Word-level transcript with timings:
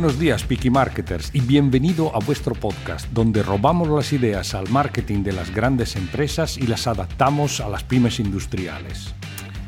Buenos 0.00 0.18
días, 0.18 0.44
Piki 0.44 0.70
Marketers, 0.70 1.28
y 1.34 1.42
bienvenido 1.42 2.16
a 2.16 2.20
vuestro 2.20 2.54
podcast, 2.54 3.06
donde 3.12 3.42
robamos 3.42 3.86
las 3.86 4.14
ideas 4.14 4.54
al 4.54 4.66
marketing 4.70 5.22
de 5.22 5.32
las 5.32 5.54
grandes 5.54 5.94
empresas 5.94 6.56
y 6.56 6.66
las 6.66 6.86
adaptamos 6.86 7.60
a 7.60 7.68
las 7.68 7.84
pymes 7.84 8.18
industriales. 8.18 9.14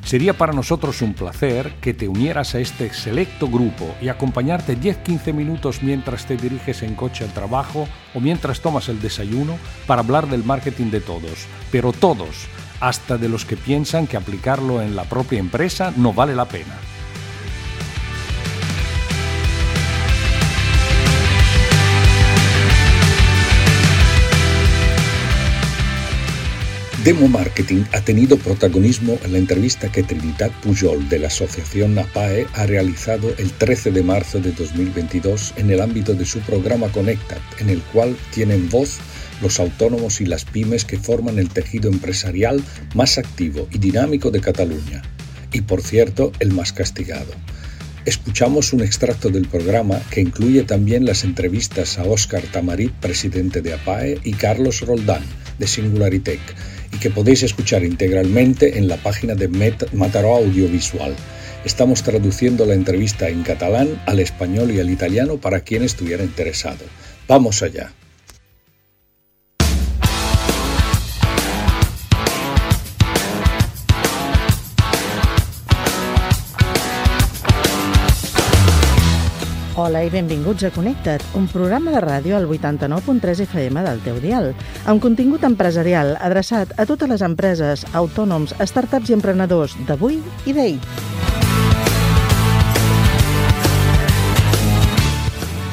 Sería 0.07 0.33
para 0.33 0.55
nosotros 0.55 1.03
un 1.03 1.13
placer 1.13 1.75
que 1.83 1.93
te 1.93 2.09
unieras 2.09 2.55
a 2.55 2.61
este 2.61 2.95
selecto 2.95 3.47
grupo 3.47 3.95
y 4.01 4.09
acompañarte 4.09 4.79
10-15 4.79 5.35
minutos 5.35 5.83
mientras 5.83 6.25
te 6.25 6.39
diriges 6.39 6.83
en 6.83 6.95
coche 6.95 7.25
al 7.25 7.35
trabajo 7.35 7.87
o 8.15 8.21
mientras 8.21 8.63
tomas 8.63 8.89
el 8.89 9.03
desayuno 9.03 9.59
para 9.87 10.01
hablar 10.01 10.29
del 10.29 10.45
marketing 10.45 10.91
de 10.91 11.03
todos, 11.03 11.47
pero 11.71 11.93
todos, 11.93 12.47
hasta 12.81 13.19
de 13.19 13.29
los 13.29 13.45
que 13.45 13.59
piensan 13.59 14.07
que 14.07 14.17
aplicarlo 14.17 14.81
en 14.81 14.97
la 14.97 15.05
propia 15.05 15.41
empresa 15.41 15.93
no 15.95 16.15
vale 16.15 16.35
la 16.35 16.47
pena. 16.47 16.79
Demo 27.05 27.27
Marketing 27.27 27.83
ha 27.95 28.01
tenido 28.01 28.37
protagonismo 28.37 29.19
en 29.25 29.33
la 29.33 29.39
entrevista 29.39 29.91
que 29.91 30.05
Trinidad 30.05 30.53
Pujol 30.63 31.09
de 31.09 31.19
la 31.19 31.27
Asociación 31.27 31.97
NAPAE 31.97 32.47
ha 32.55 32.65
realizado 32.67 33.35
el 33.39 33.51
13 33.51 33.91
de 33.91 34.05
marzo 34.05 34.39
de 34.39 34.53
2022 34.53 35.55
en 35.57 35.73
el 35.73 35.81
ámbito 35.81 36.15
de 36.15 36.25
su 36.25 36.39
programa 36.43 36.93
Conectat, 36.93 37.41
en 37.59 37.71
el 37.71 37.83
cual 37.83 38.17
tienen 38.33 38.69
voz 38.69 38.99
los 39.41 39.59
autónomos 39.59 40.21
y 40.21 40.27
las 40.27 40.45
pymes 40.45 40.85
que 40.85 40.97
forman 40.97 41.41
el 41.41 41.49
tejido 41.49 41.91
empresarial 41.91 42.63
más 42.95 43.19
activo 43.19 43.67
y 43.73 43.79
dinámico 43.79 44.31
de 44.31 44.41
Cataluña, 44.41 45.03
y 45.53 45.63
por 45.63 45.83
cierto, 45.83 46.31
el 46.39 46.53
más 46.53 46.73
castigado. 46.73 47.33
Escuchamos 48.05 48.73
un 48.73 48.81
extracto 48.81 49.29
del 49.29 49.49
programa 49.49 50.01
que 50.11 50.21
incluye 50.21 50.63
también 50.63 51.05
las 51.05 51.25
entrevistas 51.25 51.99
a 51.99 52.05
Óscar 52.05 52.43
Tamarit, 52.43 52.93
presidente 52.93 53.61
de 53.61 53.75
APAE, 53.75 54.21
y 54.23 54.35
Carlos 54.35 54.83
Roldán, 54.83 55.23
de 55.59 55.67
Singularitech, 55.67 56.41
y 56.93 56.99
que 56.99 57.11
podéis 57.11 57.43
escuchar 57.43 57.85
integralmente 57.85 58.79
en 58.79 58.89
la 58.89 58.97
página 58.97 59.35
de 59.35 59.49
Mataró 59.93 60.37
Audiovisual. 60.37 61.15
Estamos 61.65 62.03
traduciendo 62.03 62.67
la 62.67 62.75
entrevista 62.75 63.29
en 63.29 63.43
catalán, 63.43 64.03
al 64.07 64.21
español 64.21 64.71
y 64.71 64.81
al 64.81 64.91
italiano 64.91 65.39
para 65.39 65.61
quien 65.61 65.83
estuviera 65.83 66.25
interesado. 66.25 66.85
Vamos 67.29 67.63
allá. 67.63 67.93
Hola 79.83 80.05
i 80.07 80.11
benvinguts 80.15 80.63
a 80.63 80.69
Connecta't, 80.71 81.25
un 81.35 81.49
programa 81.51 81.91
de 81.91 81.99
ràdio 82.05 82.37
al 82.39 82.45
89.3 82.47 83.41
FM 83.49 83.83
del 83.83 83.99
teu 84.05 84.21
dial, 84.23 84.53
amb 84.87 85.03
contingut 85.03 85.43
empresarial 85.43 86.13
adreçat 86.23 86.71
a 86.79 86.87
totes 86.87 87.11
les 87.11 87.25
empreses, 87.27 87.83
autònoms, 87.99 88.55
startups 88.63 89.11
i 89.11 89.17
emprenedors 89.17 89.75
d'avui 89.89 90.21
i 90.47 90.55
d'ahir. 90.55 90.79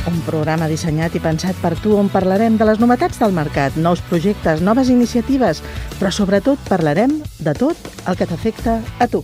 Un 0.10 0.20
programa 0.26 0.72
dissenyat 0.74 1.14
i 1.14 1.22
pensat 1.22 1.62
per 1.62 1.76
tu 1.78 1.94
on 2.02 2.10
parlarem 2.10 2.58
de 2.58 2.66
les 2.66 2.82
novetats 2.82 3.22
del 3.22 3.38
mercat, 3.38 3.78
nous 3.78 4.02
projectes, 4.10 4.66
noves 4.66 4.90
iniciatives, 4.90 5.62
però 6.02 6.10
sobretot 6.10 6.66
parlarem 6.66 7.20
de 7.38 7.54
tot 7.54 7.94
el 8.10 8.18
que 8.18 8.26
t'afecta 8.26 8.82
a 8.98 9.06
tu. 9.06 9.22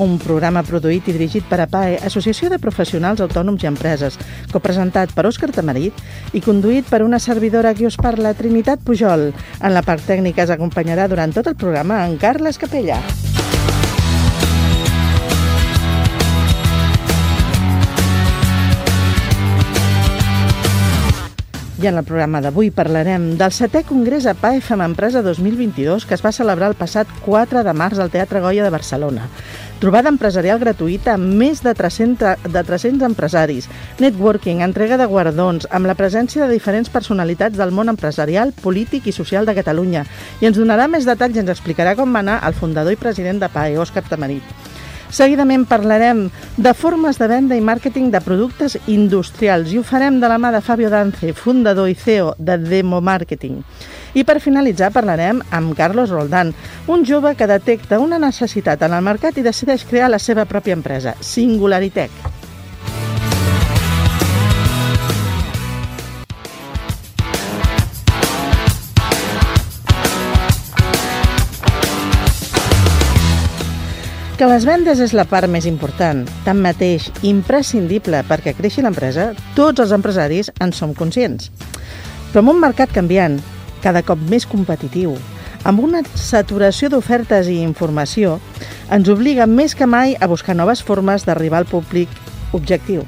Un 0.00 0.16
programa 0.18 0.62
produït 0.64 1.08
i 1.08 1.14
dirigit 1.14 1.44
per 1.48 1.60
APAE, 1.66 1.98
Associació 2.08 2.48
de 2.50 2.58
Professionals 2.62 3.20
Autònoms 3.20 3.64
i 3.64 3.68
Empreses, 3.68 4.16
copresentat 4.52 5.12
per 5.14 5.26
Òscar 5.28 5.52
Tamarit 5.52 5.96
i 6.32 6.40
conduït 6.44 6.88
per 6.88 7.04
una 7.04 7.20
servidora 7.20 7.74
que 7.76 7.86
us 7.86 8.00
parla, 8.00 8.34
Trinitat 8.34 8.80
Pujol. 8.86 9.30
En 9.60 9.76
la 9.76 9.84
part 9.84 10.04
tècnica 10.08 10.46
es 10.46 10.54
acompanyarà 10.56 11.08
durant 11.08 11.36
tot 11.36 11.52
el 11.52 11.58
programa 11.60 12.06
en 12.06 12.16
Carles 12.16 12.58
Capella. 12.58 13.02
I 21.80 21.86
en 21.88 21.96
el 21.96 22.04
programa 22.04 22.42
d'avui 22.44 22.68
parlarem 22.76 23.38
del 23.40 23.54
setè 23.56 23.80
Congrés 23.88 24.26
APAE 24.28 24.58
Fem 24.60 24.82
Empresa 24.84 25.22
2022 25.24 26.04
que 26.04 26.12
es 26.12 26.20
va 26.20 26.32
celebrar 26.32 26.68
el 26.68 26.76
passat 26.76 27.08
4 27.24 27.62
de 27.64 27.72
març 27.72 27.96
al 27.96 28.12
Teatre 28.12 28.42
Goya 28.44 28.66
de 28.66 28.72
Barcelona. 28.74 29.30
Trobada 29.80 30.10
empresarial 30.12 30.58
gratuïta 30.60 31.14
amb 31.16 31.38
més 31.40 31.62
de 31.64 31.72
300, 31.72 32.42
de 32.52 32.62
300 32.68 33.06
empresaris, 33.06 33.64
networking, 33.96 34.60
entrega 34.60 34.98
de 35.00 35.06
guardons, 35.08 35.64
amb 35.72 35.88
la 35.88 35.94
presència 35.96 36.44
de 36.44 36.52
diferents 36.52 36.92
personalitats 36.92 37.56
del 37.56 37.72
món 37.72 37.88
empresarial, 37.88 38.52
polític 38.60 39.08
i 39.08 39.14
social 39.16 39.48
de 39.48 39.56
Catalunya. 39.56 40.04
I 40.44 40.50
ens 40.50 40.60
donarà 40.60 40.84
més 40.84 41.08
detalls 41.08 41.38
i 41.38 41.40
ens 41.40 41.54
explicarà 41.56 41.96
com 41.96 42.12
va 42.12 42.20
anar 42.20 42.42
el 42.44 42.58
fundador 42.60 42.92
i 42.92 43.00
president 43.00 43.40
de 43.40 43.48
PAE, 43.48 43.80
Òscar 43.80 44.04
Tamarit. 44.04 44.44
Seguidament 45.10 45.64
parlarem 45.66 46.28
de 46.56 46.72
formes 46.74 47.18
de 47.18 47.26
venda 47.26 47.56
i 47.58 47.62
màrqueting 47.64 48.12
de 48.14 48.20
productes 48.22 48.76
industrials 48.86 49.72
i 49.74 49.80
ho 49.80 49.84
farem 49.86 50.20
de 50.22 50.30
la 50.30 50.38
mà 50.38 50.52
de 50.54 50.62
Fabio 50.62 50.90
Dance, 50.90 51.32
fundador 51.34 51.90
i 51.90 51.96
CEO 51.98 52.36
de 52.38 52.56
Demo 52.62 53.00
Marketing. 53.02 53.58
I 54.14 54.22
per 54.24 54.38
finalitzar 54.42 54.92
parlarem 54.94 55.42
amb 55.50 55.74
Carlos 55.78 56.14
Roldán, 56.14 56.54
un 56.86 57.02
jove 57.06 57.34
que 57.34 57.50
detecta 57.50 57.98
una 57.98 58.22
necessitat 58.22 58.86
en 58.86 58.94
el 58.94 59.06
mercat 59.06 59.38
i 59.38 59.46
decideix 59.46 59.86
crear 59.86 60.10
la 60.10 60.22
seva 60.22 60.46
pròpia 60.46 60.78
empresa, 60.78 61.16
Singularitech. 61.20 62.39
Que 74.40 74.46
les 74.48 74.64
vendes 74.64 74.96
és 75.04 75.10
la 75.12 75.26
part 75.28 75.50
més 75.52 75.66
important, 75.68 76.22
tanmateix 76.46 77.10
imprescindible 77.28 78.22
perquè 78.24 78.54
creixi 78.56 78.80
l'empresa, 78.80 79.26
tots 79.52 79.82
els 79.84 79.90
empresaris 79.92 80.48
en 80.64 80.70
som 80.72 80.94
conscients. 80.96 81.50
Però 82.30 82.40
en 82.40 82.48
un 82.48 82.62
mercat 82.62 82.88
canviant, 82.94 83.34
cada 83.84 84.00
cop 84.00 84.22
més 84.30 84.46
competitiu, 84.48 85.12
amb 85.68 85.82
una 85.84 86.00
saturació 86.16 86.88
d'ofertes 86.88 87.50
i 87.52 87.58
informació, 87.60 88.38
ens 88.88 89.10
obliga 89.12 89.44
més 89.44 89.74
que 89.76 89.84
mai 89.84 90.16
a 90.16 90.28
buscar 90.32 90.56
noves 90.56 90.80
formes 90.80 91.28
d'arribar 91.28 91.60
al 91.60 91.68
públic 91.68 92.08
objectiu. 92.56 93.04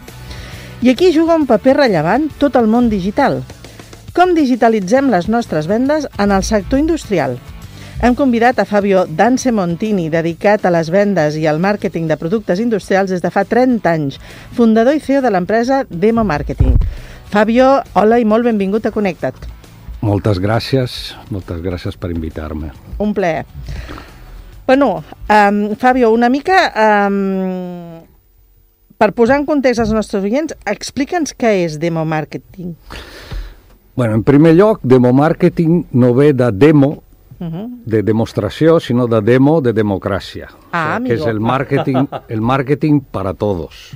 I 0.84 0.92
aquí 0.92 1.14
juga 1.16 1.38
un 1.40 1.48
paper 1.48 1.78
rellevant 1.78 2.28
tot 2.44 2.60
el 2.60 2.68
món 2.68 2.92
digital. 2.92 3.40
Com 4.12 4.36
digitalitzem 4.36 5.08
les 5.08 5.32
nostres 5.32 5.64
vendes 5.64 6.04
en 6.18 6.28
el 6.36 6.44
sector 6.44 6.84
industrial– 6.84 7.40
hem 8.02 8.16
convidat 8.18 8.58
a 8.58 8.64
Fabio 8.66 9.06
Dance 9.06 9.52
Montini, 9.54 10.08
dedicat 10.10 10.64
a 10.66 10.72
les 10.74 10.88
vendes 10.90 11.36
i 11.38 11.44
al 11.46 11.60
màrqueting 11.62 12.08
de 12.10 12.16
productes 12.18 12.58
industrials 12.58 13.12
des 13.14 13.22
de 13.22 13.30
fa 13.30 13.44
30 13.46 13.86
anys, 13.86 14.18
fundador 14.58 14.98
i 14.98 15.00
CEO 15.00 15.20
de 15.22 15.30
l'empresa 15.30 15.84
Demo 15.88 16.24
Marketing. 16.26 16.74
Fabio, 17.30 17.68
hola 17.94 18.18
i 18.18 18.26
molt 18.26 18.48
benvingut 18.50 18.88
a 18.88 18.90
Connecta't. 18.90 19.46
Moltes 20.02 20.40
gràcies, 20.42 21.14
moltes 21.30 21.62
gràcies 21.62 21.94
per 21.94 22.10
invitar-me. 22.10 22.72
Un 22.98 23.14
plaer. 23.14 23.46
Bueno, 24.66 25.04
um, 25.30 25.62
Fabio, 25.78 26.10
una 26.10 26.28
mica 26.28 26.58
um, 27.06 28.02
per 28.98 29.12
posar 29.14 29.38
en 29.38 29.46
context 29.46 29.78
als 29.84 29.94
nostres 29.94 30.26
oients, 30.26 30.58
explica'ns 30.66 31.38
què 31.38 31.54
és 31.68 31.78
Demo 31.78 32.02
Marketing. 32.02 32.74
Bueno, 33.94 34.18
en 34.18 34.26
primer 34.26 34.56
lloc, 34.56 34.82
Demo 34.82 35.12
Marketing 35.12 35.84
no 35.92 36.14
ve 36.18 36.32
de 36.32 36.50
demo, 36.50 37.01
de 37.84 38.02
demostració, 38.02 38.78
sinó 38.80 39.06
de 39.06 39.20
demo 39.20 39.60
de 39.60 39.72
democràcia. 39.74 40.48
Ah, 40.70 40.96
o 40.96 41.02
sigui, 41.02 41.08
que 41.08 41.18
és 41.20 41.26
el 41.26 41.40
màrqueting, 41.40 42.08
el 42.28 42.40
màrqueting 42.40 43.02
per 43.12 43.26
a 43.26 43.34
tots. 43.34 43.92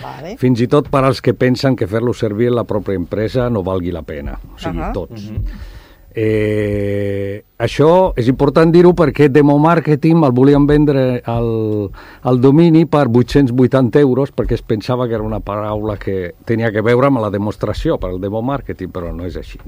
Vale. 0.00 0.36
Fins 0.40 0.62
i 0.64 0.68
tot 0.70 0.88
per 0.92 1.04
als 1.04 1.20
que 1.20 1.34
pensen 1.36 1.76
que 1.76 1.86
fer-lo 1.86 2.14
servir 2.16 2.48
en 2.48 2.58
la 2.58 2.64
pròpia 2.64 2.96
empresa 2.96 3.50
no 3.50 3.62
valgui 3.62 3.92
la 3.92 4.02
pena. 4.02 4.38
O 4.54 4.58
sigui, 4.58 4.78
uh 4.78 4.84
-huh. 4.84 4.92
tots. 4.92 5.30
Uh 5.30 5.36
-huh. 5.36 5.72
Eh, 6.16 7.42
això 7.58 8.12
és 8.14 8.28
important 8.30 8.70
dir-ho 8.70 8.92
perquè 8.94 9.26
Demo 9.28 9.56
Marketing 9.58 10.22
el 10.22 10.30
volien 10.30 10.64
vendre 10.64 11.20
al, 11.26 11.90
al 12.22 12.38
domini 12.40 12.84
per 12.86 13.08
880 13.10 13.98
euros 13.98 14.30
perquè 14.30 14.54
es 14.54 14.62
pensava 14.62 15.08
que 15.08 15.14
era 15.14 15.24
una 15.24 15.40
paraula 15.40 15.96
que 15.96 16.36
tenia 16.44 16.70
que 16.70 16.82
veure 16.86 17.08
amb 17.08 17.18
la 17.18 17.30
demostració 17.30 17.98
per 17.98 18.10
al 18.10 18.20
Demo 18.20 18.42
Marketing, 18.42 18.92
però 18.94 19.10
no 19.12 19.26
és 19.26 19.36
així. 19.36 19.58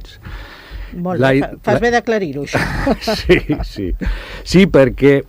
Molt 0.96 1.20
la, 1.20 1.32
bé, 1.32 1.48
fas 1.62 1.78
la... 1.78 1.84
bé 1.84 1.92
d'aclarir-ho, 1.94 2.44
això. 2.46 2.60
sí, 3.22 3.40
sí. 3.68 3.88
Sí, 4.44 4.66
perquè 4.72 5.20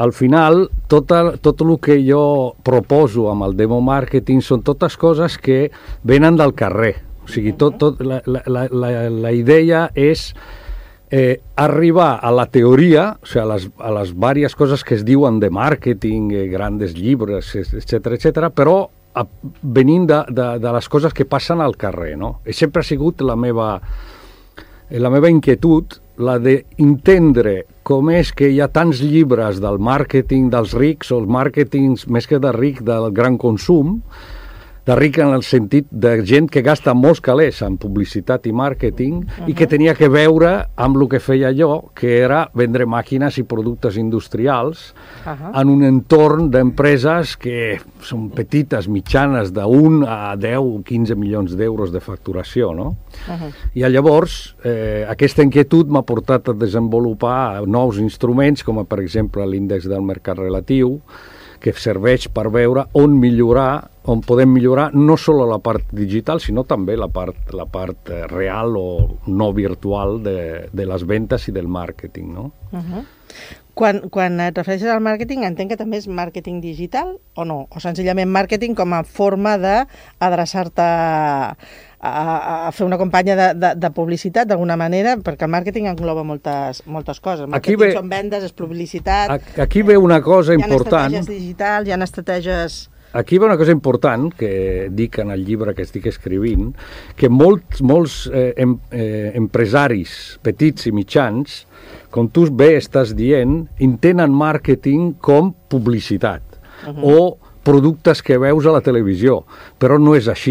al 0.00 0.14
final 0.16 0.64
tot 0.88 1.12
el, 1.12 1.34
tot 1.44 1.60
el 1.60 1.74
que 1.84 1.98
jo 2.06 2.22
proposo 2.64 3.28
amb 3.32 3.44
el 3.50 3.56
demo 3.58 3.82
marketing 3.84 4.40
són 4.44 4.64
totes 4.64 4.96
coses 4.96 5.36
que 5.36 5.66
venen 6.08 6.38
del 6.40 6.54
carrer. 6.56 6.94
O 7.20 7.28
sigui, 7.28 7.52
tot, 7.58 7.76
tot, 7.78 8.00
la, 8.00 8.22
la, 8.24 8.64
la, 8.72 8.90
la 9.12 9.32
idea 9.36 9.84
és 9.92 10.30
eh, 11.10 11.42
arribar 11.60 12.14
a 12.22 12.30
la 12.32 12.46
teoria, 12.46 13.10
o 13.20 13.28
sigui, 13.28 13.42
a 13.42 13.50
les, 13.52 13.66
a 13.76 13.92
les 13.98 14.14
diverses 14.14 14.56
coses 14.56 14.86
que 14.86 14.96
es 14.96 15.04
diuen 15.04 15.42
de 15.42 15.50
màrqueting, 15.52 16.30
eh, 16.32 16.46
grandes 16.48 16.96
llibres, 16.96 17.52
etc 17.58 18.14
etc, 18.16 18.48
però 18.54 18.78
a, 19.14 19.26
venint 19.60 20.06
de, 20.08 20.22
de, 20.30 20.46
de 20.62 20.72
les 20.78 20.88
coses 20.88 21.12
que 21.12 21.26
passen 21.26 21.60
al 21.60 21.76
carrer, 21.76 22.16
no? 22.16 22.38
I 22.46 22.54
sempre 22.56 22.80
ha 22.80 22.86
sigut 22.86 23.20
la 23.26 23.36
meva, 23.36 23.74
la 24.98 25.10
meva 25.12 25.30
inquietud, 25.30 26.00
la 26.18 26.38
d'entendre 26.42 27.60
com 27.86 28.10
és 28.10 28.32
que 28.34 28.48
hi 28.50 28.58
ha 28.60 28.68
tants 28.68 29.00
llibres 29.04 29.60
del 29.62 29.78
màrqueting 29.78 30.50
dels 30.50 30.74
rics 30.74 31.12
o 31.14 31.20
els 31.20 31.30
màrquetings, 31.30 32.08
més 32.10 32.26
que 32.26 32.40
de 32.42 32.50
ric, 32.56 32.82
del 32.82 33.10
gran 33.14 33.38
consum, 33.38 34.00
de 34.90 34.96
ric 34.96 35.20
en 35.22 35.30
el 35.30 35.44
sentit 35.46 35.86
de 35.90 36.16
gent 36.26 36.48
que 36.50 36.64
gasta 36.66 36.96
molts 36.98 37.20
calés 37.22 37.60
en 37.62 37.76
publicitat 37.78 38.48
i 38.50 38.52
màrqueting 38.52 39.20
uh 39.20 39.22
-huh. 39.22 39.50
i 39.50 39.54
que 39.54 39.68
tenia 39.70 39.94
que 39.94 40.08
veure 40.08 40.66
amb 40.74 40.96
el 40.96 41.08
que 41.08 41.20
feia 41.20 41.52
jo, 41.54 41.92
que 41.94 42.18
era 42.18 42.50
vendre 42.54 42.86
màquines 42.86 43.38
i 43.38 43.44
productes 43.44 43.96
industrials 43.96 44.94
uh 45.24 45.30
-huh. 45.30 45.60
en 45.60 45.68
un 45.68 45.84
entorn 45.84 46.50
d'empreses 46.50 47.36
que 47.36 47.78
són 48.00 48.30
petites, 48.30 48.88
mitjanes, 48.88 49.52
1 49.54 50.04
a 50.08 50.36
10, 50.36 50.82
15 50.82 51.14
milions 51.14 51.56
d'euros 51.56 51.92
de 51.92 52.00
facturació, 52.00 52.74
no? 52.74 52.96
Uh 53.28 53.34
-huh. 53.34 53.52
I 53.74 53.88
llavors 53.88 54.56
eh, 54.64 55.06
aquesta 55.08 55.42
inquietud 55.42 55.86
m'ha 55.88 56.02
portat 56.02 56.48
a 56.48 56.52
desenvolupar 56.52 57.62
nous 57.66 57.98
instruments, 57.98 58.64
com 58.64 58.84
per 58.86 58.98
exemple 58.98 59.46
l'índex 59.46 59.86
del 59.86 60.02
mercat 60.02 60.36
relatiu, 60.38 61.00
que 61.60 61.74
serveix 61.76 62.28
per 62.32 62.48
veure 62.52 62.86
on 62.96 63.14
millorar, 63.20 63.84
on 64.10 64.22
podem 64.24 64.50
millorar 64.52 64.88
no 64.96 65.16
sols 65.20 65.46
la 65.50 65.60
part 65.62 65.92
digital, 65.92 66.40
sinó 66.40 66.64
també 66.68 66.96
la 66.96 67.10
part, 67.12 67.52
la 67.56 67.66
part 67.68 68.10
eh, 68.10 68.24
real 68.30 68.76
o 68.80 68.88
no 69.28 69.50
virtual 69.56 70.18
de, 70.24 70.38
de 70.72 70.86
les 70.88 71.04
ventes 71.06 71.48
i 71.48 71.54
del 71.56 71.68
màrqueting, 71.68 72.32
no? 72.34 72.50
Uh 72.72 72.80
-huh. 72.80 73.04
Quan, 73.74 74.00
quan 74.12 74.40
et 74.44 74.56
refereixes 74.56 74.90
al 74.90 75.02
màrqueting, 75.04 75.44
entenc 75.46 75.72
que 75.72 75.78
també 75.80 76.00
és 76.00 76.08
màrqueting 76.08 76.60
digital 76.62 77.14
o 77.36 77.44
no? 77.48 77.62
O 77.70 77.80
senzillament 77.82 78.30
màrqueting 78.32 78.74
com 78.78 78.92
a 78.96 79.02
forma 79.04 79.56
d'adreçar-te 79.60 80.86
a, 82.00 82.12
a 82.68 82.72
fer 82.72 82.86
una 82.86 82.98
campanya 83.00 83.36
de, 83.36 83.48
de, 83.60 83.72
de 83.80 83.90
publicitat 83.96 84.48
d'alguna 84.48 84.76
manera, 84.80 85.16
perquè 85.20 85.48
el 85.48 85.52
màrqueting 85.54 85.90
engloba 85.90 86.24
moltes, 86.26 86.82
moltes 86.86 87.20
coses. 87.20 87.48
Màrqueting 87.50 87.82
ve, 87.82 87.92
són 87.96 88.08
vendes, 88.12 88.46
és 88.48 88.56
publicitat... 88.56 89.36
Aquí 89.60 89.84
ve 89.86 89.98
una 90.00 90.22
cosa 90.24 90.56
important... 90.56 91.12
Hi 91.12 91.20
ha 91.20 91.24
estratègies 91.24 91.30
digitals, 91.34 91.88
hi 91.88 91.96
ha 91.96 92.00
estratègies... 92.08 92.80
Aquí 93.12 93.38
va 93.38 93.46
una 93.46 93.56
cosa 93.58 93.72
important 93.74 94.28
que 94.38 94.88
dic 94.94 95.18
en 95.18 95.32
el 95.34 95.42
llibre 95.44 95.74
que 95.74 95.82
estic 95.82 96.06
escrivint, 96.06 96.68
que 97.18 97.28
molts, 97.28 97.82
molts 97.82 98.20
eh, 98.30 98.52
em, 98.62 98.76
eh, 98.94 99.32
empresaris 99.34 100.38
petits 100.46 100.86
i 100.86 100.94
mitjans, 100.94 101.64
com 102.14 102.28
tu 102.30 102.46
bé 102.54 102.76
estàs 102.78 103.16
dient, 103.18 103.64
entenen 103.82 104.30
màrqueting 104.30 105.16
com 105.18 105.50
publicitat 105.68 106.42
uh 106.86 106.94
-huh. 106.94 107.02
o 107.02 107.49
productes 107.62 108.22
que 108.22 108.38
veus 108.40 108.66
a 108.66 108.74
la 108.74 108.82
televisió, 108.84 109.44
però 109.78 109.98
no 110.00 110.16
és 110.16 110.28
així. 110.28 110.50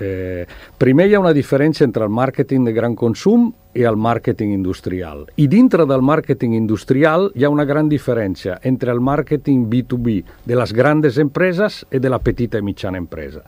Eh, 0.00 0.46
primer 0.78 1.08
hi 1.08 1.14
ha 1.14 1.22
una 1.22 1.34
diferència 1.36 1.84
entre 1.86 2.04
el 2.04 2.10
màrqueting 2.10 2.64
de 2.66 2.72
gran 2.74 2.96
consum 2.98 3.52
i 3.78 3.84
el 3.86 3.98
màrqueting 4.00 4.50
industrial. 4.56 5.26
I 5.36 5.46
dintre 5.46 5.86
del 5.86 6.02
màrqueting 6.02 6.56
industrial 6.56 7.28
hi 7.36 7.44
ha 7.44 7.52
una 7.52 7.66
gran 7.68 7.88
diferència 7.88 8.58
entre 8.66 8.90
el 8.90 9.00
màrqueting 9.04 9.68
B2B 9.70 10.16
de 10.48 10.58
les 10.58 10.72
grans 10.74 11.20
empreses 11.22 11.84
i 11.92 12.00
de 12.02 12.10
la 12.10 12.18
petita 12.18 12.58
i 12.58 12.66
mitjana 12.66 12.98
empresa. 12.98 13.44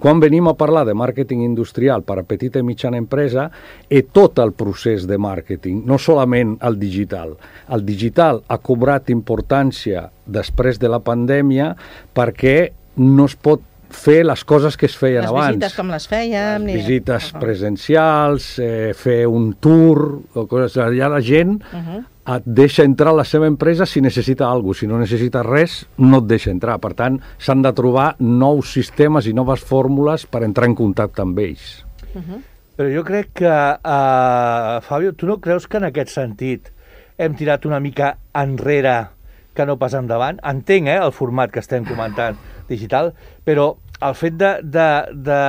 Quan 0.00 0.20
venim 0.20 0.48
a 0.48 0.56
parlar 0.56 0.86
de 0.88 0.94
màrqueting 0.96 1.42
industrial 1.44 2.00
per 2.08 2.16
a 2.20 2.24
petita 2.24 2.62
i 2.62 2.64
mitjana 2.64 2.96
empresa, 2.96 3.50
és 3.92 4.08
tot 4.16 4.40
el 4.40 4.54
procés 4.56 5.04
de 5.04 5.18
màrqueting, 5.20 5.82
no 5.84 5.98
solament 6.00 6.56
el 6.64 6.78
digital. 6.80 7.34
El 7.68 7.84
digital 7.84 8.40
ha 8.48 8.56
cobrat 8.64 9.12
importància 9.12 10.06
després 10.24 10.80
de 10.80 10.88
la 10.88 11.02
pandèmia 11.04 11.74
perquè 12.16 12.72
no 12.96 13.28
es 13.28 13.36
pot 13.36 13.60
fer 13.90 14.24
les 14.24 14.44
coses 14.44 14.76
que 14.76 14.86
es 14.86 14.96
feien 14.96 15.22
les 15.22 15.30
abans. 15.30 15.48
Les 15.48 15.56
visites 15.58 15.76
com 15.76 15.90
les 15.90 16.08
fèiem. 16.08 16.66
Les 16.66 16.86
visites 16.86 17.30
uh 17.30 17.34
-huh. 17.34 17.40
presencials, 17.40 18.58
eh, 18.58 18.92
fer 18.94 19.26
un 19.26 19.54
tour, 19.60 20.20
o 20.34 20.46
coses... 20.46 20.74
Ja 20.74 21.08
la 21.08 21.20
gent 21.20 21.62
uh 21.72 21.78
-huh 21.78 22.04
et 22.36 22.44
deixa 22.44 22.84
entrar 22.84 23.10
a 23.10 23.20
la 23.20 23.24
seva 23.24 23.48
empresa 23.48 23.86
si 23.86 24.00
necessita 24.00 24.46
alguna 24.46 24.70
cosa. 24.70 24.80
Si 24.80 24.86
no 24.86 24.98
necessita 24.98 25.42
res, 25.42 25.86
no 25.98 26.20
et 26.20 26.28
deixa 26.30 26.50
entrar. 26.52 26.78
Per 26.82 26.92
tant, 26.94 27.18
s'han 27.38 27.62
de 27.64 27.72
trobar 27.76 28.14
nous 28.18 28.72
sistemes 28.76 29.26
i 29.26 29.34
noves 29.36 29.64
fórmules 29.66 30.26
per 30.30 30.44
entrar 30.46 30.68
en 30.70 30.76
contacte 30.78 31.22
amb 31.22 31.38
ells. 31.38 31.84
Uh 32.14 32.20
-huh. 32.20 32.42
Però 32.76 32.88
jo 32.94 33.04
crec 33.04 33.32
que, 33.34 33.46
uh, 33.46 34.80
Fabio, 34.80 35.12
tu 35.12 35.26
no 35.26 35.40
creus 35.40 35.66
que 35.66 35.76
en 35.76 35.84
aquest 35.84 36.08
sentit 36.10 36.72
hem 37.18 37.34
tirat 37.34 37.66
una 37.66 37.80
mica 37.80 38.16
enrere 38.32 39.08
que 39.54 39.66
no 39.66 39.76
pas 39.76 39.92
endavant? 39.94 40.38
Entenc 40.42 40.88
eh, 40.88 40.96
el 40.96 41.12
format 41.12 41.50
que 41.50 41.60
estem 41.60 41.84
comentant 41.84 42.36
digital, 42.70 43.12
però 43.44 43.74
el 44.00 44.14
fet 44.16 44.36
de, 44.40 44.50
de, 44.64 44.86
de, 45.12 45.40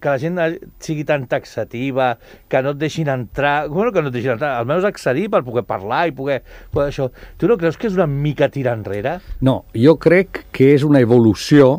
que 0.00 0.08
la 0.08 0.16
gent 0.20 0.38
sigui 0.80 1.04
tan 1.04 1.26
taxativa, 1.28 2.14
que 2.48 2.62
no 2.64 2.72
et 2.72 2.80
deixin 2.80 3.10
entrar, 3.12 3.68
bueno, 3.68 3.92
que 3.92 4.00
no 4.00 4.08
et 4.08 4.16
deixin 4.16 4.34
entrar, 4.36 4.54
almenys 4.56 4.88
accedir 4.88 5.28
per 5.32 5.42
poder 5.44 5.66
parlar 5.68 6.06
i 6.08 6.16
poder, 6.16 6.40
poder 6.72 6.88
això. 6.88 7.10
Tu 7.36 7.50
no 7.50 7.58
creus 7.60 7.76
que 7.76 7.90
és 7.90 7.98
una 7.98 8.08
mica 8.08 8.48
tirar 8.48 8.78
enrere? 8.78 9.18
No, 9.44 9.64
jo 9.76 9.98
crec 10.00 10.46
que 10.56 10.72
és 10.76 10.86
una 10.86 11.02
evolució 11.04 11.76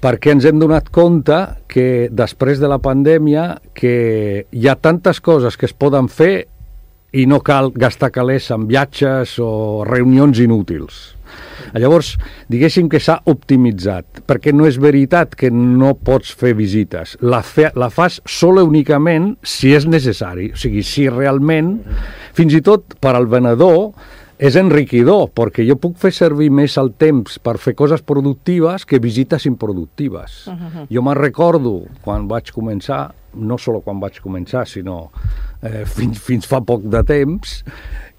perquè 0.00 0.32
ens 0.32 0.46
hem 0.48 0.60
donat 0.60 0.88
compte 0.92 1.36
que 1.68 2.08
després 2.12 2.60
de 2.60 2.68
la 2.72 2.80
pandèmia 2.80 3.54
que 3.76 4.46
hi 4.50 4.68
ha 4.68 4.76
tantes 4.80 5.20
coses 5.20 5.56
que 5.60 5.68
es 5.68 5.76
poden 5.76 6.08
fer 6.08 6.48
i 7.12 7.26
no 7.26 7.40
cal 7.44 7.72
gastar 7.74 8.12
calés 8.14 8.48
en 8.54 8.68
viatges 8.70 9.36
o 9.42 9.84
reunions 9.88 10.38
inútils. 10.40 11.19
Llavors, 11.74 12.14
diguéssim 12.50 12.88
que 12.90 13.00
s'ha 13.02 13.20
optimitzat, 13.30 14.22
perquè 14.26 14.54
no 14.54 14.66
és 14.66 14.78
veritat 14.82 15.36
que 15.38 15.50
no 15.54 15.94
pots 15.94 16.32
fer 16.34 16.54
visites. 16.58 17.16
La, 17.22 17.42
fe, 17.46 17.68
la 17.78 17.90
fas 17.94 18.20
sola 18.26 18.64
únicament 18.66 19.34
si 19.42 19.74
és 19.76 19.86
necessari. 19.86 20.50
O 20.54 20.58
sigui, 20.58 20.82
si 20.86 21.08
realment, 21.12 21.76
fins 22.36 22.56
i 22.56 22.62
tot 22.64 22.96
per 23.00 23.14
al 23.14 23.30
venedor, 23.30 23.92
és 24.40 24.56
enriquidor, 24.56 25.28
perquè 25.36 25.66
jo 25.68 25.76
puc 25.76 25.98
fer 26.00 26.10
servir 26.16 26.48
més 26.54 26.78
el 26.80 26.94
temps 26.98 27.36
per 27.44 27.58
fer 27.60 27.74
coses 27.76 28.00
productives 28.00 28.86
que 28.88 28.98
visites 28.98 29.44
improductives. 29.46 30.46
Uh 30.48 30.54
-huh. 30.54 30.86
Jo 30.88 31.02
me'n 31.02 31.18
recordo, 31.18 31.84
quan 32.00 32.26
vaig 32.26 32.50
començar, 32.50 33.12
no 33.34 33.58
solo 33.58 33.80
quan 33.84 34.00
vaig 34.02 34.20
començar, 34.22 34.66
sinó 34.68 35.10
eh, 35.62 35.84
fins, 35.88 36.20
fins 36.22 36.48
fa 36.48 36.60
poc 36.66 36.84
de 36.90 37.02
temps, 37.06 37.60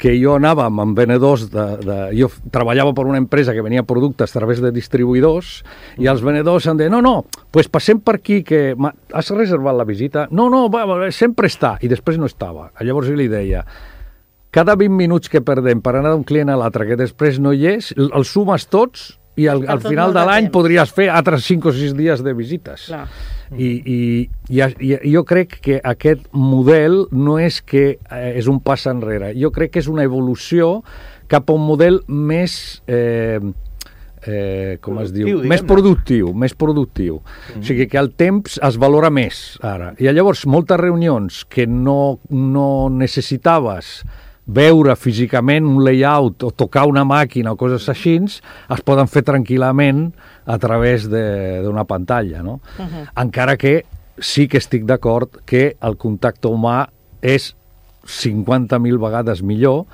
que 0.01 0.15
jo 0.17 0.33
anava 0.37 0.65
amb 0.65 0.97
venedors 0.97 1.45
de, 1.53 1.65
de... 1.85 1.97
Jo 2.17 2.31
treballava 2.53 2.95
per 2.97 3.05
una 3.05 3.19
empresa 3.21 3.53
que 3.53 3.61
venia 3.65 3.85
productes 3.87 4.33
a 4.33 4.39
través 4.39 4.61
de 4.63 4.73
distribuïdors 4.73 5.61
i 6.01 6.09
els 6.09 6.23
venedors 6.25 6.65
em 6.71 6.79
deien, 6.79 6.95
no, 6.95 7.03
no, 7.05 7.45
pues 7.53 7.69
passem 7.69 8.01
per 8.01 8.17
aquí, 8.17 8.41
que 8.47 8.73
has 9.13 9.31
reservat 9.35 9.77
la 9.77 9.85
visita? 9.85 10.27
No, 10.31 10.49
no, 10.49 10.65
va, 10.73 10.85
sempre 11.13 11.51
està. 11.51 11.75
I 11.81 11.91
després 11.91 12.17
no 12.17 12.29
estava. 12.29 12.71
Llavors 12.81 13.11
jo 13.11 13.17
li 13.19 13.29
deia, 13.29 13.65
cada 14.51 14.75
20 14.75 14.97
minuts 14.97 15.31
que 15.31 15.43
perdem 15.45 15.79
per 15.83 15.95
anar 15.95 16.15
d'un 16.15 16.25
client 16.27 16.49
a 16.51 16.57
l'altre 16.59 16.89
que 16.89 16.99
després 16.99 17.39
no 17.39 17.53
hi 17.53 17.69
és, 17.77 17.93
els 18.01 18.33
sumes 18.33 18.65
tots 18.67 19.11
i 19.39 19.47
al, 19.47 19.63
al 19.69 19.79
final 19.83 20.13
de 20.13 20.23
l'any 20.27 20.49
podries 20.51 20.91
fer 20.91 21.07
altres 21.11 21.45
5 21.47 21.69
o 21.71 21.73
6 21.75 21.95
dies 21.95 22.23
de 22.23 22.33
visites. 22.35 22.89
Clar. 22.89 23.05
I, 23.51 23.67
i, 23.67 23.97
i, 24.51 24.61
i 24.95 25.11
jo 25.11 25.23
crec 25.27 25.57
que 25.63 25.79
aquest 25.83 26.27
model 26.31 27.05
no 27.11 27.37
és 27.39 27.59
que 27.63 27.83
eh, 27.95 28.29
és 28.39 28.47
un 28.51 28.61
pas 28.63 28.85
enrere, 28.91 29.33
jo 29.35 29.51
crec 29.55 29.73
que 29.75 29.83
és 29.83 29.89
una 29.91 30.05
evolució 30.07 30.79
cap 31.31 31.49
a 31.49 31.57
un 31.57 31.67
model 31.67 32.01
més... 32.07 32.53
Eh, 32.87 33.39
eh, 34.27 34.77
com 34.83 34.99
es 35.01 35.13
diu? 35.15 35.41
Més 35.47 35.63
productiu, 35.67 36.33
més 36.33 36.53
productiu. 36.53 37.21
Mm 37.21 37.53
-hmm. 37.53 37.61
O 37.61 37.63
sigui 37.63 37.87
que 37.87 37.97
el 37.97 38.11
temps 38.11 38.59
es 38.61 38.77
valora 38.77 39.09
més 39.09 39.57
ara. 39.61 39.93
I 39.97 40.11
llavors 40.11 40.45
moltes 40.45 40.79
reunions 40.79 41.45
que 41.45 41.67
no, 41.67 42.19
no 42.29 42.89
necessitaves 42.89 44.03
veure 44.45 44.95
físicament 44.97 45.65
un 45.67 45.83
layout 45.85 46.43
o 46.43 46.51
tocar 46.51 46.87
una 46.89 47.03
màquina 47.05 47.53
o 47.53 47.57
coses 47.59 47.87
així, 47.89 48.17
es 48.21 48.81
poden 48.83 49.07
fer 49.07 49.23
tranquil·lament 49.27 50.07
a 50.45 50.57
través 50.57 51.07
d'una 51.09 51.85
pantalla, 51.85 52.41
no? 52.43 52.59
Uh 52.77 52.85
-huh. 52.85 53.07
Encara 53.15 53.57
que 53.57 53.85
sí 54.19 54.47
que 54.47 54.57
estic 54.57 54.85
d'acord 54.85 55.41
que 55.45 55.77
el 55.81 55.97
contacte 55.97 56.47
humà 56.47 56.89
és 57.21 57.55
50.000 58.05 58.99
vegades 58.99 59.41
millor 59.41 59.85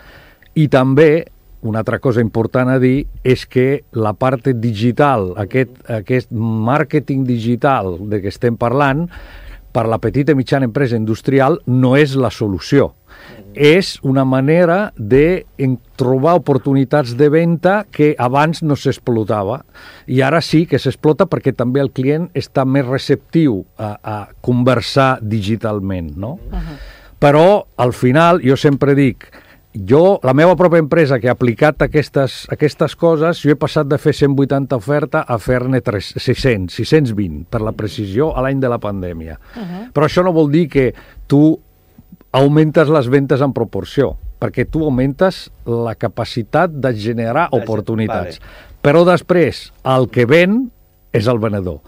i 0.56 0.68
també 0.68 1.27
una 1.62 1.80
altra 1.80 2.00
cosa 2.00 2.22
important 2.22 2.70
a 2.70 2.80
dir 2.80 3.08
és 3.24 3.46
que 3.46 3.84
la 3.92 4.13
part 4.13 4.48
digital, 4.48 5.34
aquest, 5.38 5.72
aquest 5.89 6.32
màrqueting 6.32 7.25
digital 7.25 7.98
de 8.10 8.22
què 8.22 8.27
estem 8.27 8.58
parlant, 8.58 9.10
per 9.72 9.86
la 9.88 10.00
petita 10.00 10.32
i 10.32 10.36
mitjana 10.36 10.66
empresa 10.66 10.96
industrial 10.96 11.60
no 11.66 11.96
és 11.98 12.16
la 12.16 12.32
solució 12.32 12.94
és 13.58 13.98
una 14.06 14.24
manera 14.26 14.94
de 14.96 15.44
trobar 15.98 16.36
oportunitats 16.38 17.16
de 17.18 17.30
venda 17.34 17.86
que 17.92 18.14
abans 18.22 18.62
no 18.64 18.78
s'explotava 18.78 19.64
i 20.06 20.22
ara 20.22 20.42
sí 20.46 20.66
que 20.70 20.80
s'explota 20.80 21.26
perquè 21.26 21.56
també 21.58 21.82
el 21.82 21.92
client 21.92 22.30
està 22.38 22.66
més 22.66 22.86
receptiu 22.86 23.64
a, 23.78 23.98
a 23.98 24.18
conversar 24.42 25.18
digitalment, 25.22 26.14
no? 26.16 26.38
Uh 26.52 26.62
-huh. 26.62 26.78
Però, 27.20 27.66
al 27.78 27.94
final, 27.94 28.42
jo 28.46 28.56
sempre 28.56 28.94
dic, 28.94 29.26
jo, 29.86 30.20
la 30.24 30.34
meva 30.34 30.56
pròpia 30.58 30.82
empresa 30.82 31.20
que 31.20 31.30
ha 31.30 31.36
aplicat 31.36 31.82
aquestes, 31.86 32.46
aquestes 32.54 32.96
coses, 32.96 33.42
jo 33.44 33.52
he 33.52 33.60
passat 33.60 33.88
de 33.90 33.98
fer 34.02 34.14
180 34.14 34.78
oferta 34.78 35.24
a 35.28 35.38
fer-ne 35.38 35.82
600, 35.82 36.74
620, 36.74 37.46
per 37.50 37.62
la 37.62 37.74
precisió, 37.78 38.32
a 38.34 38.42
l'any 38.46 38.62
de 38.64 38.70
la 38.70 38.80
pandèmia. 38.80 39.38
Uh 39.56 39.62
-huh. 39.62 39.92
Però 39.94 40.06
això 40.06 40.24
no 40.24 40.34
vol 40.34 40.52
dir 40.52 40.68
que 40.70 40.94
tu 41.28 41.60
augmentes 42.36 42.89
les 42.91 43.10
ventes 43.10 43.41
en 43.41 43.53
proporció, 43.55 44.15
perquè 44.41 44.67
tu 44.69 44.84
augmentes 44.86 45.48
la 45.65 45.96
capacitat 45.96 46.72
de 46.72 46.93
generar 46.96 47.48
oportunitats. 47.55 48.39
Vale. 48.39 48.77
Però 48.86 49.03
després, 49.07 49.67
el 49.88 50.07
que 50.13 50.27
ven 50.29 50.65
és 51.15 51.27
el 51.27 51.41
venedor. 51.41 51.81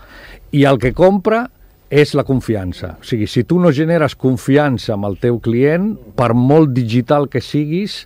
I 0.55 0.65
el 0.65 0.79
que 0.81 0.93
compra 0.97 1.45
és 1.89 2.13
la 2.17 2.25
confiança. 2.25 2.95
O 3.01 3.05
sigui, 3.05 3.27
si 3.27 3.43
tu 3.49 3.59
no 3.61 3.71
generes 3.73 4.15
confiança 4.17 4.93
amb 4.95 5.09
el 5.09 5.17
teu 5.21 5.39
client, 5.41 5.93
per 6.17 6.33
molt 6.37 6.73
digital 6.75 7.27
que 7.29 7.41
siguis, 7.41 8.03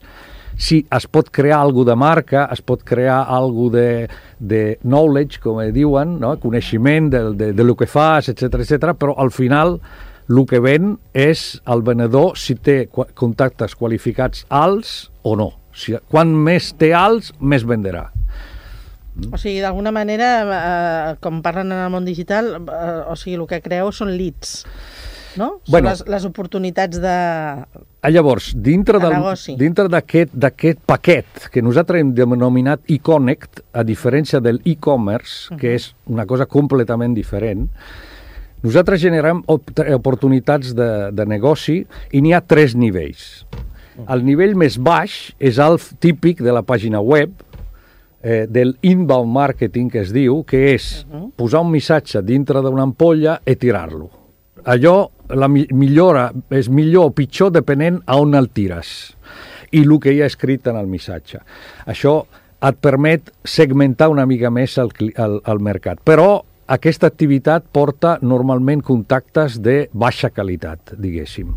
sí, 0.55 0.83
es 0.91 1.07
pot 1.07 1.29
crear 1.33 1.59
alguna 1.59 1.91
de 1.91 1.97
marca, 1.99 2.45
es 2.53 2.61
pot 2.61 2.83
crear 2.87 3.23
alguna 3.27 3.75
de, 3.77 4.07
de 4.39 4.63
knowledge, 4.83 5.41
com 5.43 5.59
diuen, 5.75 6.17
no? 6.21 6.35
coneixement 6.39 7.11
de, 7.11 7.23
de, 7.39 7.51
de 7.53 7.63
lo 7.63 7.75
que 7.75 7.87
fas, 7.87 8.29
etc 8.29 8.61
etc. 8.61 8.93
però 8.99 9.17
al 9.19 9.31
final 9.31 9.79
el 10.29 10.45
que 10.49 10.59
ven 10.63 10.97
és 11.13 11.61
el 11.69 11.83
venedor 11.85 12.37
si 12.39 12.55
té 12.55 12.85
contactes 12.91 13.75
qualificats 13.75 14.45
alts 14.49 15.11
o 15.23 15.35
no. 15.39 15.51
Si, 15.73 15.95
quan 16.11 16.33
més 16.45 16.71
té 16.77 16.93
alts, 16.93 17.31
més 17.41 17.65
venderà. 17.65 18.09
O 19.29 19.37
sigui, 19.37 19.59
d'alguna 19.61 19.91
manera, 19.93 20.29
eh, 20.41 21.15
com 21.21 21.41
parlen 21.45 21.71
en 21.71 21.83
el 21.85 21.89
món 21.93 22.05
digital, 22.05 22.55
eh, 22.57 23.01
o 23.09 23.15
sigui, 23.15 23.37
el 23.37 23.47
que 23.49 23.61
creu 23.61 23.91
són 23.93 24.13
leads, 24.17 24.63
no? 25.37 25.59
Bueno, 25.67 25.91
són 25.93 26.07
les, 26.07 26.15
les 26.15 26.25
oportunitats 26.29 27.01
de, 27.01 27.13
ah, 27.13 28.09
Llavors, 28.09 28.53
dintre 28.55 28.99
de 29.01 29.11
dintre 29.57 29.85
d'aquest 29.89 30.81
paquet 30.85 31.47
que 31.53 31.61
nosaltres 31.61 32.01
hem 32.01 32.13
denominat 32.17 32.81
e-connect, 32.89 33.61
a 33.73 33.85
diferència 33.85 34.41
del 34.41 34.61
e-commerce, 34.65 35.49
uh 35.49 35.55
-huh. 35.55 35.59
que 35.59 35.75
és 35.75 35.93
una 36.05 36.25
cosa 36.25 36.45
completament 36.45 37.13
diferent, 37.13 37.69
nosaltres 38.63 39.01
generem 39.03 39.43
oportunitats 39.47 40.73
de, 40.75 40.89
de 41.11 41.25
negoci 41.29 41.81
i 42.11 42.21
n'hi 42.23 42.33
ha 42.33 42.41
tres 42.41 42.75
nivells. 42.75 43.43
El 44.09 44.23
nivell 44.25 44.55
més 44.57 44.79
baix 44.81 45.33
és 45.37 45.59
el 45.61 45.77
típic 46.01 46.41
de 46.41 46.53
la 46.55 46.63
pàgina 46.65 47.01
web, 47.03 47.35
eh, 48.23 48.45
del 48.49 48.75
inbound 48.81 49.29
marketing 49.31 49.91
que 49.91 50.01
es 50.01 50.13
diu, 50.15 50.43
que 50.43 50.73
és 50.73 51.05
uh 51.05 51.15
-huh. 51.15 51.31
posar 51.35 51.61
un 51.61 51.71
missatge 51.71 52.21
dintre 52.23 52.61
d'una 52.61 52.83
ampolla 52.83 53.39
i 53.45 53.55
tirar-lo. 53.55 54.09
Allò, 54.65 55.09
la 55.29 55.47
mi 55.47 55.67
millora 55.71 56.31
és 56.49 56.69
millor 56.69 57.05
o 57.05 57.11
pitjor 57.11 57.51
depenent 57.51 58.01
a 58.05 58.17
on 58.17 58.33
el 58.35 58.49
tires 58.49 59.15
i 59.71 59.81
el 59.81 59.99
que 59.99 60.13
hi 60.13 60.21
ha 60.21 60.25
escrit 60.25 60.67
en 60.67 60.77
el 60.77 60.87
missatge. 60.87 61.39
Això 61.85 62.25
et 62.61 62.77
permet 62.79 63.31
segmentar 63.43 64.09
una 64.09 64.25
mica 64.25 64.49
més 64.49 64.77
el, 64.77 64.89
el, 65.15 65.41
el 65.45 65.59
mercat. 65.59 65.99
Però 66.05 66.43
aquesta 66.73 67.07
activitat 67.07 67.65
porta 67.71 68.17
normalment 68.21 68.81
contactes 68.85 69.59
de 69.61 69.87
baixa 69.93 70.29
qualitat, 70.33 70.95
diguéssim. 70.97 71.53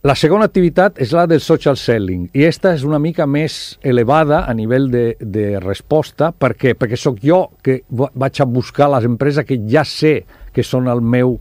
La 0.00 0.14
segona 0.16 0.46
activitat 0.48 0.96
és 1.04 1.10
la 1.12 1.26
del 1.28 1.42
social 1.44 1.76
selling 1.76 2.22
i 2.32 2.46
aquesta 2.46 2.70
és 2.72 2.86
una 2.88 2.98
mica 2.98 3.26
més 3.28 3.76
elevada 3.84 4.46
a 4.48 4.54
nivell 4.56 4.86
de, 4.88 5.02
de 5.20 5.58
resposta. 5.60 6.30
Per 6.32 6.54
què? 6.56 6.72
Perquè 6.72 6.96
sóc 6.96 7.18
jo 7.20 7.42
que 7.60 7.82
vaig 7.90 8.40
a 8.40 8.46
buscar 8.48 8.88
les 8.94 9.04
empreses 9.04 9.44
que 9.44 9.60
ja 9.68 9.84
sé 9.84 10.22
que 10.56 10.64
són 10.64 10.88
el 10.88 11.04
meu 11.04 11.36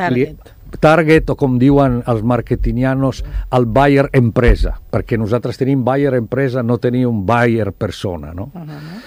target, 0.00 0.54
target 0.80 1.28
o 1.28 1.36
com 1.36 1.58
diuen 1.60 2.00
els 2.08 2.24
marketingianos, 2.24 3.20
el 3.52 3.68
buyer 3.68 4.08
empresa, 4.16 4.78
perquè 4.80 5.20
nosaltres 5.20 5.60
tenim 5.60 5.84
buyer 5.84 6.14
empresa, 6.16 6.64
no 6.64 6.80
tenim 6.80 7.26
buyer 7.28 7.72
persona, 7.72 8.32
no? 8.32 8.48
Uh 8.54 8.64
-huh. 8.64 9.02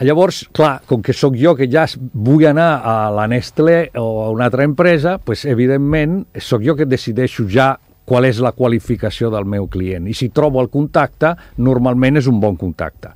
Llavors, 0.00 0.44
clar, 0.54 0.78
com 0.86 1.02
que 1.02 1.12
sóc 1.12 1.34
jo 1.34 1.56
que 1.58 1.66
ja 1.66 1.82
vull 2.14 2.46
anar 2.46 2.68
a 2.86 3.10
la 3.10 3.26
Nestlé 3.26 3.88
o 3.98 4.22
a 4.22 4.30
una 4.30 4.46
altra 4.46 4.62
empresa, 4.62 5.16
pues, 5.18 5.44
evidentment, 5.44 6.20
sóc 6.38 6.62
jo 6.62 6.76
que 6.78 6.86
decideixo 6.86 7.48
ja 7.50 7.72
qual 8.08 8.24
és 8.24 8.38
la 8.40 8.54
qualificació 8.56 9.28
del 9.34 9.44
meu 9.44 9.66
client. 9.68 10.06
I 10.08 10.14
si 10.14 10.30
trobo 10.30 10.62
el 10.62 10.70
contacte, 10.72 11.34
normalment 11.58 12.22
és 12.22 12.28
un 12.30 12.38
bon 12.40 12.56
contacte. 12.56 13.10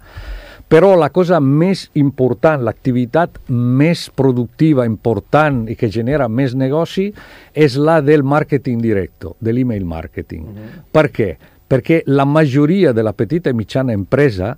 Però 0.72 0.94
la 0.96 1.10
cosa 1.12 1.38
més 1.40 1.84
important, 2.00 2.62
l'activitat 2.64 3.38
més 3.52 4.06
productiva, 4.16 4.86
important 4.88 5.66
i 5.68 5.76
que 5.76 5.90
genera 5.92 6.28
més 6.32 6.54
negoci 6.56 7.10
és 7.52 7.76
la 7.76 8.00
del 8.00 8.24
màrqueting 8.24 8.80
directe, 8.80 9.34
de 9.38 9.52
l'email 9.52 9.84
marketing. 9.84 10.42
Uh 10.42 10.56
-huh. 10.56 10.82
Per 10.90 11.06
què? 11.12 11.36
Perquè 11.68 12.02
la 12.06 12.24
majoria 12.24 12.92
de 12.92 13.02
la 13.02 13.12
petita 13.12 13.50
i 13.50 13.54
mitjana 13.54 13.92
empresa 13.92 14.56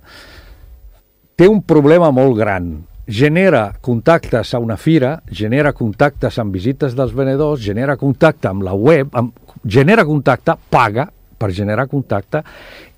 té 1.35 1.47
un 1.51 1.61
problema 1.67 2.11
molt 2.15 2.37
gran. 2.39 2.69
Genera 3.05 3.67
contactes 3.85 4.53
a 4.55 4.59
una 4.59 4.77
fira, 4.81 5.19
genera 5.29 5.75
contactes 5.77 6.39
amb 6.41 6.55
visites 6.55 6.95
dels 6.97 7.13
venedors, 7.13 7.61
genera 7.61 7.97
contacte 8.01 8.49
amb 8.49 8.65
la 8.65 8.73
web, 8.73 9.11
amb 9.13 9.35
genera 9.61 10.05
contacte, 10.07 10.55
paga 10.69 11.05
per 11.37 11.51
generar 11.53 11.85
contacte, 11.91 12.41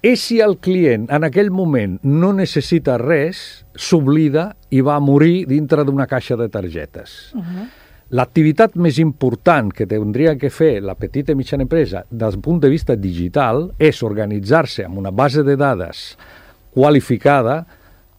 i 0.06 0.14
si 0.16 0.38
el 0.40 0.60
client 0.64 1.10
en 1.12 1.26
aquell 1.26 1.50
moment 1.52 1.98
no 2.06 2.32
necessita 2.38 2.96
res, 3.02 3.66
s'oblida 3.74 4.52
i 4.70 4.80
va 4.86 5.00
morir 5.02 5.48
dintre 5.50 5.84
d'una 5.84 6.08
caixa 6.08 6.38
de 6.38 6.48
targetes. 6.48 7.34
Uh 7.34 7.42
-huh. 7.42 7.68
L'activitat 8.10 8.76
més 8.76 9.00
important 9.00 9.74
que 9.74 9.86
tindria 9.86 10.38
que 10.38 10.50
fer 10.50 10.82
la 10.82 10.96
petita 10.96 11.34
i 11.34 11.36
mitjana 11.36 11.64
empresa 11.64 12.06
des 12.10 12.34
del 12.34 12.40
punt 12.40 12.62
de 12.62 12.70
vista 12.70 12.96
digital 12.96 13.74
és 13.78 14.02
organitzar-se 14.02 14.86
amb 14.86 14.98
una 14.98 15.12
base 15.12 15.44
de 15.44 15.58
dades 15.58 16.16
qualificada, 16.72 17.66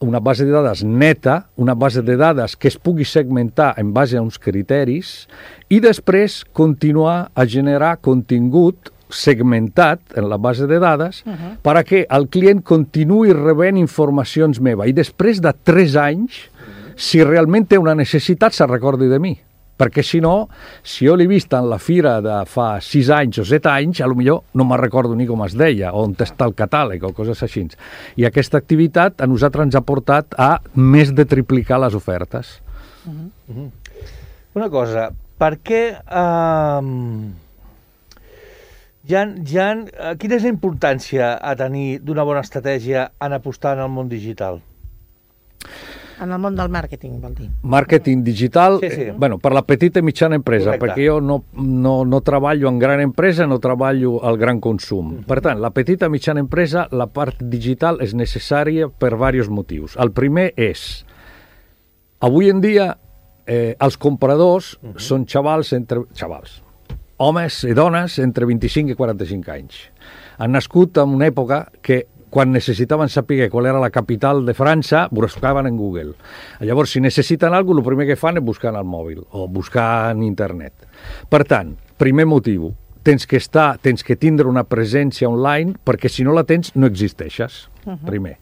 una 0.01 0.21
base 0.21 0.45
de 0.45 0.53
dades 0.53 0.85
neta, 0.85 1.49
una 1.57 1.75
base 1.75 2.03
de 2.03 2.17
dades 2.17 2.57
que 2.57 2.69
es 2.69 2.79
pugui 2.79 3.05
segmentar 3.05 3.75
en 3.79 3.93
base 3.93 4.17
a 4.17 4.23
uns 4.23 4.39
criteris 4.39 5.27
i 5.69 5.81
després 5.83 6.45
continuar 6.53 7.31
a 7.35 7.47
generar 7.47 7.97
contingut 8.01 8.93
segmentat 9.11 10.01
en 10.21 10.29
la 10.29 10.37
base 10.37 10.67
de 10.69 10.79
dades 10.79 11.25
uh 11.27 11.33
-huh. 11.33 11.57
per 11.63 11.77
a 11.77 11.85
que 11.85 12.07
el 12.11 12.29
client 12.29 12.63
continuï 12.63 13.33
rebent 13.33 13.79
informacions 13.79 14.61
meva 14.61 14.87
i 14.87 14.93
després 14.93 15.41
de 15.41 15.53
3 15.65 15.97
anys, 15.97 16.33
uh 16.33 16.61
-huh. 16.61 16.93
si 16.97 17.25
realment 17.25 17.67
té 17.67 17.79
una 17.79 17.95
necessitat, 17.95 18.53
se 18.53 18.67
recordi 18.67 19.09
de 19.09 19.19
mi 19.19 19.39
perquè 19.79 20.03
si 20.03 20.21
no, 20.21 20.49
si 20.83 21.07
jo 21.07 21.15
l'he 21.17 21.29
vist 21.31 21.55
en 21.55 21.69
la 21.71 21.79
fira 21.79 22.19
de 22.25 22.41
fa 22.51 22.69
6 22.83 23.11
anys 23.15 23.41
o 23.43 23.47
7 23.47 23.71
anys, 23.73 24.03
a 24.03 24.11
lo 24.11 24.19
millor 24.19 24.43
no 24.59 24.67
me'n 24.67 24.81
recordo 24.83 25.15
ni 25.17 25.27
com 25.29 25.45
es 25.47 25.57
deia, 25.59 25.93
on 25.95 26.17
està 26.19 26.49
el 26.49 26.57
catàleg 26.59 27.05
o 27.07 27.15
coses 27.17 27.43
així. 27.47 27.65
I 28.19 28.27
aquesta 28.29 28.59
activitat 28.59 29.23
a 29.23 29.27
nosaltres 29.31 29.69
ens 29.69 29.79
ha 29.79 29.85
portat 29.87 30.35
a 30.39 30.59
més 30.75 31.15
de 31.15 31.27
triplicar 31.27 31.81
les 31.83 31.95
ofertes. 31.95 32.59
Uh 33.07 33.13
-huh. 33.13 33.31
Uh 33.49 33.57
-huh. 33.57 33.71
Una 34.55 34.69
cosa, 34.71 35.11
per 35.39 35.59
què... 35.63 35.83
Uh, 36.09 37.31
ja, 39.09 39.23
ja, 39.45 39.69
quina 40.19 40.35
és 40.35 40.43
la 40.43 40.51
importància 40.53 41.39
a 41.41 41.55
tenir 41.57 42.01
d'una 42.05 42.25
bona 42.25 42.41
estratègia 42.41 43.13
en 43.21 43.33
apostar 43.33 43.77
en 43.77 43.85
el 43.85 43.89
món 43.89 44.09
digital? 44.09 44.61
En 46.21 46.33
el 46.35 46.41
món 46.43 46.57
del 46.59 46.71
màrqueting, 46.73 47.19
vol 47.23 47.35
dir. 47.37 47.49
Màrqueting 47.63 48.23
digital, 48.27 48.79
sí, 48.83 48.91
sí. 48.91 49.03
Eh, 49.09 49.15
bueno, 49.17 49.39
per 49.39 49.53
la 49.55 49.63
petita 49.67 50.01
i 50.01 50.07
mitjana 50.07 50.39
empresa, 50.39 50.73
Correcte. 50.73 50.87
perquè 50.87 51.07
jo 51.07 51.19
no, 51.21 51.45
no, 51.55 52.05
no 52.05 52.21
treballo 52.27 52.69
en 52.69 52.79
gran 52.79 53.01
empresa, 53.01 53.47
no 53.47 53.59
treballo 53.63 54.19
al 54.27 54.39
gran 54.39 54.61
consum. 54.61 55.13
Mm. 55.19 55.27
Per 55.31 55.41
tant, 55.45 55.63
la 55.63 55.71
petita 55.71 56.07
i 56.07 56.15
mitjana 56.15 56.43
empresa, 56.43 56.89
la 56.91 57.07
part 57.07 57.43
digital 57.43 58.03
és 58.05 58.15
necessària 58.19 58.89
per 58.89 59.15
diversos 59.15 59.53
motius. 59.55 59.99
El 60.01 60.13
primer 60.17 60.51
és, 60.57 61.05
avui 62.21 62.51
en 62.51 62.63
dia, 62.65 62.93
eh, 63.47 63.77
els 63.79 63.97
compradors 63.97 64.79
mm 64.81 64.89
-hmm. 64.89 64.99
són 64.99 65.27
xavals 65.27 65.73
entre... 65.73 66.03
xavals, 66.15 66.63
homes 67.19 67.65
i 67.65 67.75
dones 67.75 68.19
entre 68.19 68.47
25 68.47 68.93
i 68.93 68.95
45 68.95 69.51
anys. 69.53 69.91
Han 70.39 70.53
nascut 70.53 70.97
en 70.99 71.15
una 71.15 71.27
època 71.27 71.67
que 71.83 72.07
quan 72.31 72.53
necessitaven 72.53 73.09
saber 73.09 73.49
qual 73.51 73.67
era 73.67 73.81
la 73.81 73.91
capital 73.91 74.45
de 74.47 74.55
França, 74.55 75.09
buscaven 75.11 75.67
en 75.67 75.77
Google. 75.77 76.15
Llavors, 76.61 76.91
si 76.91 77.01
necessiten 77.01 77.55
alguna 77.55 77.83
cosa, 77.83 77.89
el 77.89 77.89
primer 77.89 78.07
que 78.09 78.17
fan 78.17 78.37
és 78.37 78.45
buscar 78.45 78.73
en 78.73 78.81
el 78.81 78.87
mòbil 78.89 79.25
o 79.31 79.49
buscar 79.49 80.11
en 80.11 80.23
internet. 80.23 80.87
Per 81.29 81.45
tant, 81.45 81.77
primer 81.97 82.27
motiu, 82.27 82.73
tens 83.03 83.27
que 83.27 83.39
estar, 83.39 83.79
tens 83.81 84.05
que 84.05 84.17
tindre 84.17 84.49
una 84.49 84.65
presència 84.65 85.29
online 85.29 85.79
perquè 85.85 86.11
si 86.13 86.25
no 86.25 86.35
la 86.37 86.45
tens 86.45 86.75
no 86.77 86.87
existeixes, 86.87 87.69
uh 87.87 87.93
-huh. 87.93 88.07
primer. 88.07 88.39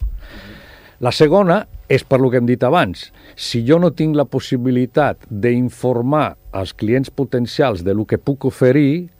La 0.98 1.12
segona 1.12 1.66
és 1.88 2.04
per 2.04 2.20
lo 2.20 2.30
que 2.30 2.38
hem 2.38 2.46
dit 2.46 2.62
abans. 2.64 3.12
Si 3.36 3.64
jo 3.66 3.78
no 3.78 3.92
tinc 3.92 4.16
la 4.16 4.24
possibilitat 4.24 5.18
d'informar 5.28 6.36
als 6.52 6.72
clients 6.72 7.10
potencials 7.10 7.84
de 7.84 7.94
lo 7.94 8.06
que 8.06 8.18
puc 8.18 8.44
oferir, 8.44 9.10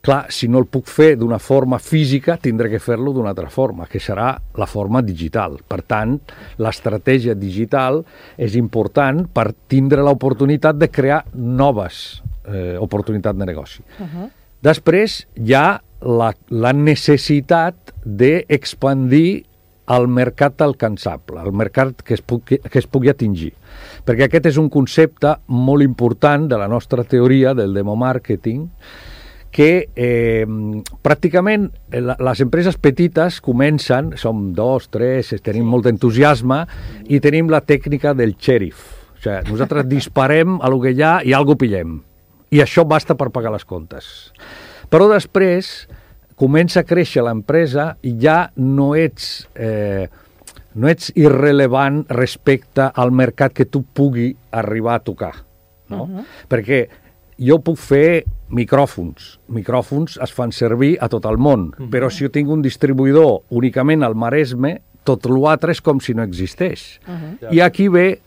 Clar, 0.00 0.30
si 0.32 0.48
no 0.48 0.62
el 0.62 0.64
puc 0.64 0.86
fer 0.88 1.10
d'una 1.20 1.36
forma 1.38 1.76
física, 1.78 2.38
tindré 2.40 2.70
que 2.72 2.80
fer-lo 2.80 3.12
d'una 3.12 3.34
altra 3.34 3.50
forma, 3.52 3.84
que 3.84 4.00
serà 4.00 4.30
la 4.56 4.66
forma 4.66 5.02
digital. 5.04 5.58
Per 5.68 5.82
tant, 5.84 6.14
l'estratègia 6.56 7.34
digital 7.36 8.00
és 8.40 8.56
important 8.56 9.26
per 9.28 9.50
tindre 9.68 10.00
l'oportunitat 10.06 10.80
de 10.80 10.88
crear 10.88 11.20
noves 11.34 12.22
eh, 12.48 12.78
oportunitats 12.80 13.38
de 13.38 13.46
negoci. 13.46 13.84
Uh 13.98 14.06
-huh. 14.06 14.30
Després 14.60 15.26
hi 15.36 15.54
ha 15.54 15.80
la, 16.00 16.32
la 16.48 16.72
necessitat 16.72 17.92
d'expandir 18.04 19.44
el 19.90 20.06
mercat 20.06 20.62
alcançable, 20.62 21.42
el 21.42 21.52
mercat 21.52 22.02
que 22.02 22.14
es, 22.14 22.22
pugui, 22.22 22.58
que 22.58 22.78
es 22.78 22.86
pugui 22.86 23.10
atingir. 23.10 23.52
Perquè 24.06 24.28
aquest 24.28 24.46
és 24.46 24.56
un 24.56 24.68
concepte 24.70 25.34
molt 25.46 25.82
important 25.82 26.48
de 26.48 26.56
la 26.56 26.68
nostra 26.68 27.04
teoria 27.04 27.54
del 27.54 27.74
demomàrqueting, 27.74 28.68
que 29.50 29.90
eh, 29.98 30.46
pràcticament 31.02 31.66
les 31.90 32.42
empreses 32.44 32.78
petites 32.78 33.40
comencen, 33.42 34.12
som 34.16 34.50
dos, 34.54 34.86
tres, 34.94 35.34
tenim 35.42 35.66
molt 35.66 35.88
d'entusiasme 35.88 36.62
i 37.10 37.20
tenim 37.22 37.50
la 37.50 37.62
tècnica 37.66 38.14
del 38.14 38.36
xèrif. 38.38 38.84
O 39.16 39.18
sigui, 39.18 39.50
nosaltres 39.50 39.88
disparem 39.96 40.60
a 40.62 40.70
lo 40.70 40.80
que 40.82 40.94
hi 40.94 41.02
ha 41.02 41.18
i 41.26 41.34
algo 41.36 41.58
pillem. 41.58 41.98
I 42.50 42.62
això 42.62 42.86
basta 42.86 43.14
per 43.18 43.30
pagar 43.34 43.52
les 43.54 43.66
comptes. 43.66 44.30
Però 44.90 45.06
després 45.10 45.88
comença 46.40 46.80
a 46.80 46.88
créixer 46.88 47.22
l'empresa 47.26 47.92
i 48.06 48.14
ja 48.22 48.48
no 48.56 48.94
ets, 48.98 49.46
eh, 49.54 50.08
no 50.74 50.88
ets 50.90 51.12
irrelevant 51.18 52.04
respecte 52.08 52.88
al 52.88 53.12
mercat 53.12 53.54
que 53.54 53.66
tu 53.66 53.82
pugui 53.82 54.32
arribar 54.50 54.96
a 54.98 55.04
tocar. 55.04 55.34
No? 55.90 56.04
Uh 56.04 56.08
-huh. 56.08 56.24
Perquè 56.48 56.88
jo 57.38 57.58
puc 57.58 57.78
fer 57.78 58.24
micròfons. 58.50 59.38
Micròfons 59.48 60.18
es 60.22 60.32
fan 60.34 60.52
servir 60.52 60.96
a 61.00 61.08
tot 61.08 61.26
el 61.26 61.38
món, 61.38 61.70
uh 61.70 61.74
-huh. 61.78 61.90
però 61.90 62.10
si 62.10 62.24
jo 62.24 62.30
tinc 62.30 62.48
un 62.48 62.62
distribuïdor 62.62 63.42
únicament 63.50 64.02
al 64.02 64.14
Maresme, 64.14 64.80
tot 65.04 65.26
l'altre 65.26 65.72
és 65.72 65.80
com 65.80 66.00
si 66.00 66.14
no 66.14 66.22
existeix. 66.22 67.00
Uh 67.06 67.12
-huh. 67.12 67.54
I 67.54 67.60
aquí 67.60 67.88
ve 67.88 68.20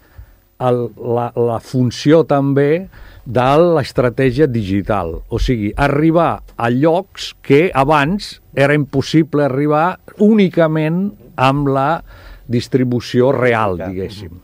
el, 0.59 0.89
la, 0.97 1.31
la 1.35 1.59
funció 1.59 2.23
també 2.23 2.89
de 3.25 3.49
l'estratègia 3.57 4.47
digital, 4.47 5.21
o 5.29 5.39
sigui, 5.39 5.71
arribar 5.79 6.43
a 6.57 6.69
llocs 6.69 7.33
que 7.41 7.71
abans 7.73 8.41
era 8.53 8.75
impossible 8.75 9.45
arribar 9.45 9.99
únicament 10.19 11.13
amb 11.35 11.67
la 11.71 12.03
distribució 12.47 13.31
real, 13.31 13.77
diguéssim. 13.79 14.42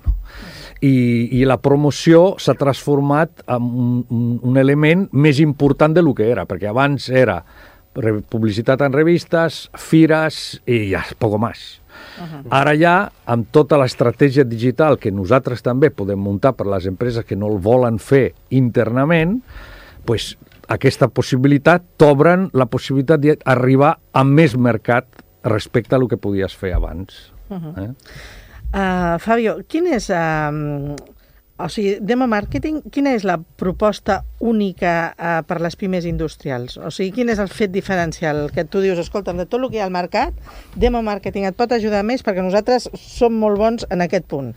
I, 0.82 0.96
i 1.36 1.44
la 1.44 1.58
promoció 1.60 2.38
s'ha 2.40 2.56
transformat 2.56 3.44
en 3.52 3.66
un, 3.66 4.38
un, 4.40 4.58
element 4.58 5.10
més 5.12 5.42
important 5.44 5.92
de 5.96 6.04
lo 6.06 6.14
que 6.16 6.30
era, 6.32 6.46
perquè 6.48 6.70
abans 6.72 7.10
era 7.10 7.42
publicitat 8.30 8.86
en 8.86 8.94
revistes, 8.94 9.66
fires 9.76 10.62
i 10.70 10.86
ja, 10.94 11.04
poco 11.20 11.40
més. 11.42 11.82
Uh 12.18 12.24
-huh. 12.24 12.44
Ara 12.50 12.76
ja, 12.78 13.12
amb 13.26 13.48
tota 13.52 13.78
l'estratègia 13.78 14.44
digital 14.44 14.98
que 14.98 15.12
nosaltres 15.12 15.62
també 15.62 15.90
podem 15.90 16.20
muntar 16.20 16.54
per 16.54 16.68
les 16.68 16.86
empreses 16.86 17.26
que 17.26 17.36
no 17.36 17.48
el 17.48 17.60
volen 17.60 18.00
fer 18.00 18.34
internament, 18.50 19.42
pues, 20.06 20.38
aquesta 20.68 21.08
possibilitat 21.08 21.82
t'obren 21.98 22.50
la 22.54 22.66
possibilitat 22.66 23.20
d'arribar 23.20 23.98
a 24.14 24.24
més 24.24 24.56
mercat 24.56 25.06
respecte 25.44 25.96
a 25.96 26.00
el 26.00 26.08
que 26.08 26.18
podies 26.18 26.56
fer 26.56 26.74
abans. 26.74 27.34
Uh 27.50 27.58
-huh. 27.58 27.84
eh? 27.84 27.94
Uh, 28.74 29.16
Fabio, 29.22 29.60
quin 29.68 29.88
és 29.94 30.10
uh, 30.14 30.96
o 31.60 31.68
sigui, 31.68 31.98
Demo 32.00 32.24
Marketing, 32.28 32.80
quina 32.88 33.12
és 33.18 33.26
la 33.28 33.36
proposta 33.60 34.22
única 34.40 34.94
eh, 35.12 35.32
per 35.44 35.58
les 35.60 35.76
pimes 35.76 36.06
industrials? 36.08 36.78
O 36.80 36.88
sigui, 36.88 37.12
quin 37.18 37.32
és 37.34 37.42
el 37.44 37.52
fet 37.52 37.74
diferencial 37.74 38.46
que 38.56 38.64
tu 38.64 38.80
dius, 38.80 39.02
escolta, 39.02 39.34
de 39.36 39.44
tot 39.44 39.60
el 39.60 39.68
que 39.68 39.80
hi 39.80 39.84
ha 39.84 39.90
al 39.90 39.92
mercat, 39.92 40.38
Demo 40.80 41.02
Marketing 41.04 41.50
et 41.50 41.58
pot 41.60 41.76
ajudar 41.76 42.06
més 42.08 42.24
perquè 42.24 42.46
nosaltres 42.46 42.88
som 42.96 43.36
molt 43.36 43.60
bons 43.60 43.88
en 43.92 44.08
aquest 44.08 44.30
punt? 44.32 44.54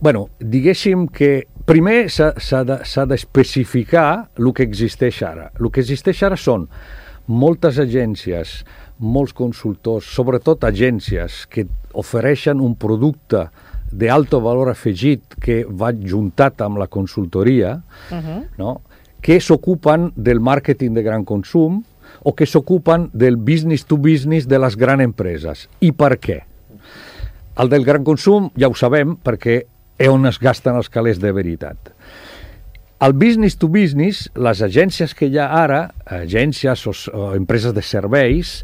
bueno, 0.00 0.26
diguéssim 0.40 1.06
que 1.08 1.46
primer 1.64 2.10
s'ha 2.10 3.06
d'especificar 3.08 4.08
de, 4.26 4.42
el 4.42 4.52
que 4.52 4.66
existeix 4.66 5.22
ara. 5.22 5.52
El 5.60 5.70
que 5.70 5.80
existeix 5.80 6.20
ara 6.26 6.36
són 6.36 6.66
moltes 7.26 7.78
agències, 7.82 8.60
molts 8.98 9.34
consultors, 9.36 10.08
sobretot 10.08 10.64
agències 10.64 11.44
que 11.50 11.66
ofereixen 11.96 12.60
un 12.60 12.74
producte 12.78 13.46
d'alto 13.92 14.40
valor 14.42 14.70
afegit 14.72 15.36
que 15.42 15.62
va 15.68 15.92
juntat 15.92 16.60
amb 16.64 16.78
la 16.80 16.86
consultoria, 16.86 17.82
uh 18.10 18.16
-huh. 18.16 18.44
no? 18.58 18.80
que 19.20 19.40
s'ocupen 19.40 20.12
del 20.14 20.40
màrqueting 20.40 20.94
de 20.94 21.02
gran 21.02 21.24
consum 21.24 21.82
o 22.22 22.34
que 22.34 22.46
s'ocupen 22.46 23.10
del 23.12 23.36
business 23.36 23.84
to 23.84 23.96
business 23.96 24.46
de 24.46 24.58
les 24.58 24.76
grans 24.76 25.02
empreses. 25.02 25.68
I 25.80 25.92
per 25.92 26.18
què? 26.18 26.42
El 27.56 27.68
del 27.68 27.84
gran 27.84 28.04
consum 28.04 28.50
ja 28.56 28.68
ho 28.68 28.74
sabem 28.74 29.16
perquè 29.16 29.64
és 29.98 30.08
on 30.08 30.26
es 30.26 30.38
gasten 30.38 30.76
els 30.76 30.88
calés 30.92 31.18
de 31.18 31.32
veritat. 31.32 31.76
El 32.98 33.12
business 33.12 33.58
to 33.60 33.68
business, 33.68 34.30
les 34.40 34.62
agències 34.64 35.12
que 35.12 35.26
hi 35.28 35.36
ha 35.36 35.50
ara, 35.52 35.82
agències 36.16 36.86
o, 36.88 36.94
o 37.12 37.26
empreses 37.36 37.74
de 37.76 37.82
serveis, 37.84 38.62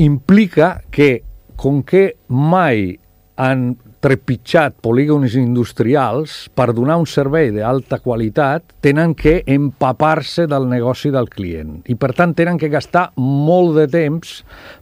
implica 0.00 0.78
que, 0.88 1.20
com 1.60 1.82
que 1.84 2.14
mai 2.32 2.94
han 3.36 3.74
trepitjat 4.00 4.78
polígons 4.80 5.36
industrials 5.36 6.46
per 6.56 6.70
donar 6.72 6.96
un 7.02 7.04
servei 7.04 7.52
d'alta 7.52 8.00
qualitat, 8.00 8.64
tenen 8.80 9.12
que 9.12 9.42
empapar-se 9.44 10.48
del 10.48 10.64
negoci 10.70 11.12
del 11.12 11.28
client. 11.28 11.82
I, 11.84 12.00
per 12.00 12.14
tant, 12.16 12.32
tenen 12.32 12.56
que 12.56 12.72
gastar 12.72 13.10
molt 13.20 13.76
de 13.76 13.90
temps 13.92 14.38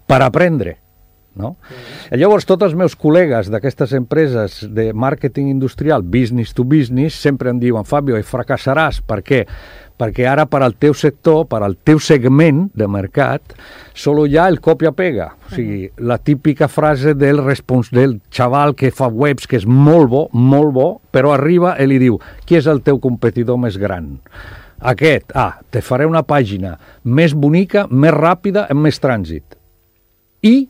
per 0.06 0.22
aprendre. 0.22 0.78
No? 1.38 1.54
I 2.10 2.18
llavors, 2.20 2.46
tots 2.48 2.66
els 2.66 2.76
meus 2.78 2.96
col·legues 2.98 3.50
d'aquestes 3.52 3.94
empreses 3.98 4.60
de 4.74 4.90
màrqueting 4.92 5.52
industrial, 5.52 6.02
business 6.02 6.54
to 6.56 6.66
business, 6.66 7.18
sempre 7.18 7.52
em 7.54 7.60
diuen, 7.62 7.86
Fabio, 7.86 8.18
fracassaràs. 8.26 9.02
Per 9.06 9.22
què? 9.22 9.44
perquè 9.98 10.28
ara 10.30 10.46
per 10.46 10.62
al 10.62 10.76
teu 10.78 10.94
sector, 10.94 11.44
per 11.50 11.60
al 11.66 11.74
teu 11.84 11.98
segment 11.98 12.68
de 12.78 12.86
mercat, 12.88 13.56
solo 13.98 14.24
hi 14.26 14.38
ha 14.38 14.46
el 14.48 14.60
copia-pega. 14.62 15.26
O 15.48 15.56
sigui, 15.56 15.88
la 15.98 16.20
típica 16.22 16.68
frase 16.70 17.16
del, 17.18 17.42
respons 17.42 17.90
del 17.94 18.20
xaval 18.34 18.76
que 18.78 18.92
fa 18.94 19.10
webs, 19.10 19.48
que 19.50 19.58
és 19.58 19.66
molt 19.66 20.12
bo, 20.12 20.24
molt 20.32 20.72
bo, 20.76 20.88
però 21.10 21.34
arriba 21.34 21.74
i 21.82 21.88
li 21.90 21.98
diu, 22.00 22.20
qui 22.46 22.58
és 22.60 22.70
el 22.70 22.84
teu 22.86 23.02
competidor 23.02 23.58
més 23.60 23.78
gran? 23.80 24.14
Aquest, 24.78 25.34
ah, 25.34 25.58
te 25.74 25.82
faré 25.82 26.06
una 26.06 26.22
pàgina 26.22 26.76
més 27.02 27.34
bonica, 27.34 27.88
més 27.90 28.14
ràpida, 28.14 28.68
amb 28.70 28.86
més 28.86 29.02
trànsit. 29.02 29.58
I, 30.46 30.68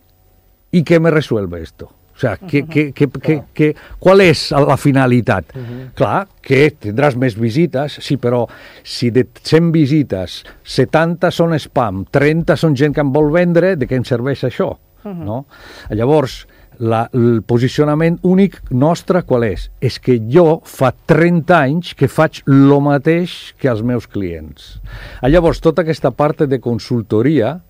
i 0.72 0.85
què 0.85 1.00
me 1.00 1.11
resuelve 1.11 1.62
esto? 1.62 1.92
O 2.18 2.20
sea, 2.20 2.37
que, 2.37 2.66
que, 2.66 2.92
que, 2.92 3.07
que, 3.07 3.42
que, 3.54 3.76
qual 4.02 4.20
és 4.24 4.48
la 4.50 4.76
finalitat? 4.76 5.52
Uh 5.54 5.61
-huh. 5.62 5.85
Clar, 5.94 6.26
que 6.42 6.74
tindràs 6.74 7.14
més 7.14 7.38
visites, 7.38 7.98
sí, 8.02 8.16
però 8.16 8.48
si 8.83 9.11
de 9.11 9.24
100 9.42 9.70
visites 9.70 10.44
70 10.64 11.31
són 11.31 11.54
spam, 11.54 12.04
30 12.11 12.57
són 12.57 12.74
gent 12.74 12.92
que 12.92 13.00
em 13.00 13.12
vol 13.12 13.31
vendre, 13.31 13.76
de 13.76 13.87
què 13.87 13.94
em 13.94 14.04
serveix 14.04 14.42
això? 14.42 14.78
Uh 15.04 15.12
-huh. 15.12 15.24
no? 15.24 15.46
Llavors, 15.90 16.48
la, 16.78 17.09
el 17.12 17.42
posicionament 17.46 18.18
únic 18.22 18.61
nostre 18.70 19.22
qual 19.22 19.44
és? 19.44 19.70
És 19.81 19.98
que 19.98 20.18
jo 20.31 20.61
fa 20.64 20.92
30 20.92 21.57
anys 21.59 21.94
que 21.94 22.09
faig 22.09 22.42
el 22.46 22.81
mateix 22.81 23.54
que 23.59 23.68
els 23.68 23.83
meus 23.83 24.07
clients. 24.07 24.81
Llavors, 25.22 25.61
tota 25.61 25.83
aquesta 25.83 26.11
part 26.11 26.46
de 26.46 26.61
consultoria 26.61 27.61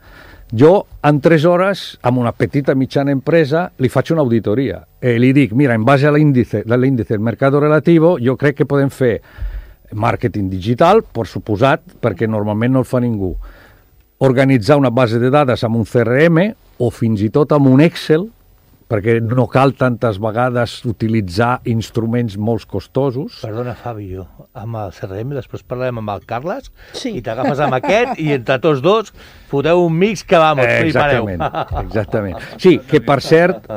jo, 0.52 0.86
en 1.02 1.20
tres 1.20 1.44
hores, 1.44 1.98
amb 2.02 2.18
una 2.18 2.32
petita 2.32 2.74
mitjana 2.74 3.12
empresa, 3.12 3.68
li 3.78 3.90
faig 3.92 4.14
una 4.14 4.24
auditoria. 4.24 4.80
I 5.04 5.18
li 5.20 5.32
dic, 5.36 5.52
mira, 5.52 5.74
en 5.76 5.84
base 5.84 6.08
a 6.08 6.12
l'índice 6.14 6.64
del 6.64 7.20
mercat 7.20 7.54
relativo, 7.54 8.16
jo 8.18 8.36
crec 8.36 8.56
que 8.62 8.66
podem 8.68 8.88
fer 8.88 9.18
màrqueting 9.92 10.48
digital, 10.50 11.02
per 11.02 11.26
suposat, 11.26 11.84
perquè 12.00 12.28
normalment 12.28 12.72
no 12.72 12.84
el 12.84 12.88
fa 12.88 13.00
ningú. 13.00 13.34
Organitzar 14.24 14.76
una 14.76 14.90
base 14.90 15.20
de 15.20 15.30
dades 15.30 15.62
amb 15.64 15.76
un 15.76 15.84
CRM 15.84 16.40
o 16.78 16.90
fins 16.90 17.22
i 17.22 17.30
tot 17.30 17.52
amb 17.52 17.68
un 17.70 17.80
Excel, 17.84 18.28
perquè 18.88 19.18
no 19.20 19.44
cal 19.52 19.74
tantes 19.76 20.18
vegades 20.22 20.78
utilitzar 20.88 21.58
instruments 21.68 22.38
molt 22.40 22.64
costosos. 22.68 23.42
Perdona, 23.44 23.74
Fabio, 23.76 24.24
amb 24.56 24.80
el 24.80 24.94
CRM, 24.96 25.34
després 25.36 25.64
parlarem 25.68 26.00
amb 26.00 26.14
el 26.14 26.24
Carles, 26.28 26.70
sí. 26.96 27.12
i 27.18 27.24
t'agafes 27.24 27.60
amb 27.64 27.76
aquest, 27.78 28.16
i 28.22 28.32
entre 28.38 28.58
tots 28.64 28.80
dos 28.84 29.12
foteu 29.48 29.80
un 29.84 29.94
mix 29.96 30.24
que 30.28 30.36
vamos, 30.40 30.64
eh, 30.64 30.86
exactament, 30.86 31.44
exactament. 31.82 32.48
Sí, 32.60 32.74
que 32.88 33.00
per 33.04 33.18
cert, 33.24 33.68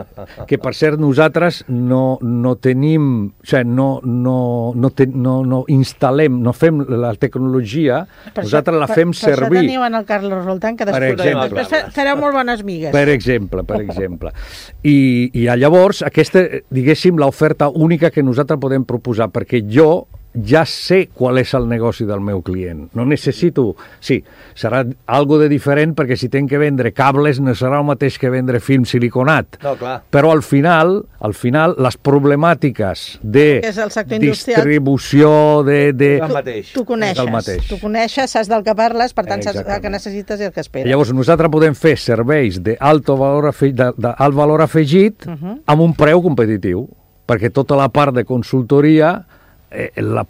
que 0.47 0.60
per 0.62 0.74
cert 0.76 1.00
nosaltres 1.00 1.62
no, 1.71 2.17
no 2.21 2.56
tenim, 2.60 3.06
o 3.32 3.47
sigui, 3.47 3.67
no, 3.71 3.89
no, 4.04 4.38
no, 4.76 4.91
te, 4.95 5.08
no, 5.08 5.38
no 5.47 5.62
instal·lem, 5.71 6.39
no 6.43 6.56
fem 6.56 6.84
la 6.91 7.13
tecnologia, 7.19 8.02
per 8.32 8.45
nosaltres 8.45 8.78
això, 8.78 8.84
la 8.84 8.89
fem 8.91 9.13
per, 9.15 9.19
servir. 9.21 9.47
Per 9.47 9.60
això 9.60 9.67
teniu 9.67 9.86
en 9.88 10.00
el 10.00 10.08
Carles 10.10 10.43
Roltan, 10.47 10.80
que 10.80 10.88
després, 10.89 11.15
per 11.19 11.28
exemple, 11.28 11.62
després 11.62 11.95
fareu 12.00 12.19
molt 12.19 12.39
bones 12.39 12.65
migues. 12.67 12.95
Per 12.95 13.06
exemple, 13.15 13.67
per 13.67 13.82
exemple. 13.86 14.36
I, 14.84 15.00
i 15.33 15.45
llavors, 15.59 16.01
aquesta, 16.07 16.43
diguéssim, 16.73 17.19
l'oferta 17.19 17.69
única 17.69 18.11
que 18.11 18.23
nosaltres 18.23 18.59
podem 18.61 18.85
proposar, 18.87 19.29
perquè 19.33 19.63
jo 19.67 20.05
ja 20.33 20.63
sé 20.65 21.09
qual 21.13 21.39
és 21.41 21.51
el 21.57 21.67
negoci 21.67 22.05
del 22.07 22.21
meu 22.23 22.41
client. 22.45 22.87
No 22.95 23.03
necessito... 23.05 23.75
Sí, 23.99 24.21
serà 24.55 24.83
algo 25.11 25.37
de 25.41 25.49
diferent 25.51 25.93
perquè 25.97 26.15
si 26.19 26.29
tenc 26.31 26.49
que 26.51 26.59
vendre 26.61 26.93
cables 26.95 27.41
no 27.43 27.53
serà 27.57 27.81
el 27.81 27.87
mateix 27.87 28.17
que 28.21 28.31
vendre 28.31 28.61
film 28.63 28.85
siliconat. 28.87 29.59
No, 29.63 29.75
clar. 29.79 29.97
Però 30.13 30.31
al 30.31 30.43
final, 30.45 31.01
al 31.19 31.35
final 31.35 31.75
les 31.81 31.97
problemàtiques 31.99 33.19
de 33.21 33.47
és 33.59 33.77
el 33.77 33.91
sector 33.91 34.21
industrial. 34.21 34.61
distribució, 34.61 35.33
de... 35.67 35.81
de... 35.97 36.13
El 36.21 36.35
mateix. 36.37 36.71
Tu 36.75 36.85
coneixes, 36.87 37.19
És 37.19 37.25
el 37.25 37.33
mateix. 37.33 37.67
tu 37.67 37.81
coneixes, 37.81 38.31
saps 38.37 38.51
del 38.51 38.63
que 38.67 38.75
parles, 38.77 39.15
per 39.17 39.27
tant 39.27 39.43
saps 39.43 39.57
el 39.57 39.65
Exactament. 39.65 39.83
que 39.83 39.93
necessites 39.97 40.39
i 40.39 40.47
el 40.47 40.55
que 40.55 40.63
esperes. 40.63 40.89
Llavors, 40.91 41.13
nosaltres 41.15 41.51
podem 41.51 41.75
fer 41.75 41.97
serveis 41.99 42.61
d'alt 42.63 43.11
valor, 43.11 43.51
afe... 43.51 43.73
valor 44.41 44.63
afegit 44.63 45.27
uh 45.27 45.35
-huh. 45.35 45.59
amb 45.65 45.81
un 45.81 45.93
preu 45.93 46.21
competitiu, 46.21 46.87
perquè 47.27 47.51
tota 47.51 47.75
la 47.75 47.89
part 47.89 48.15
de 48.15 48.23
consultoria 48.25 49.25
eh, 49.71 49.91
la, 50.01 50.25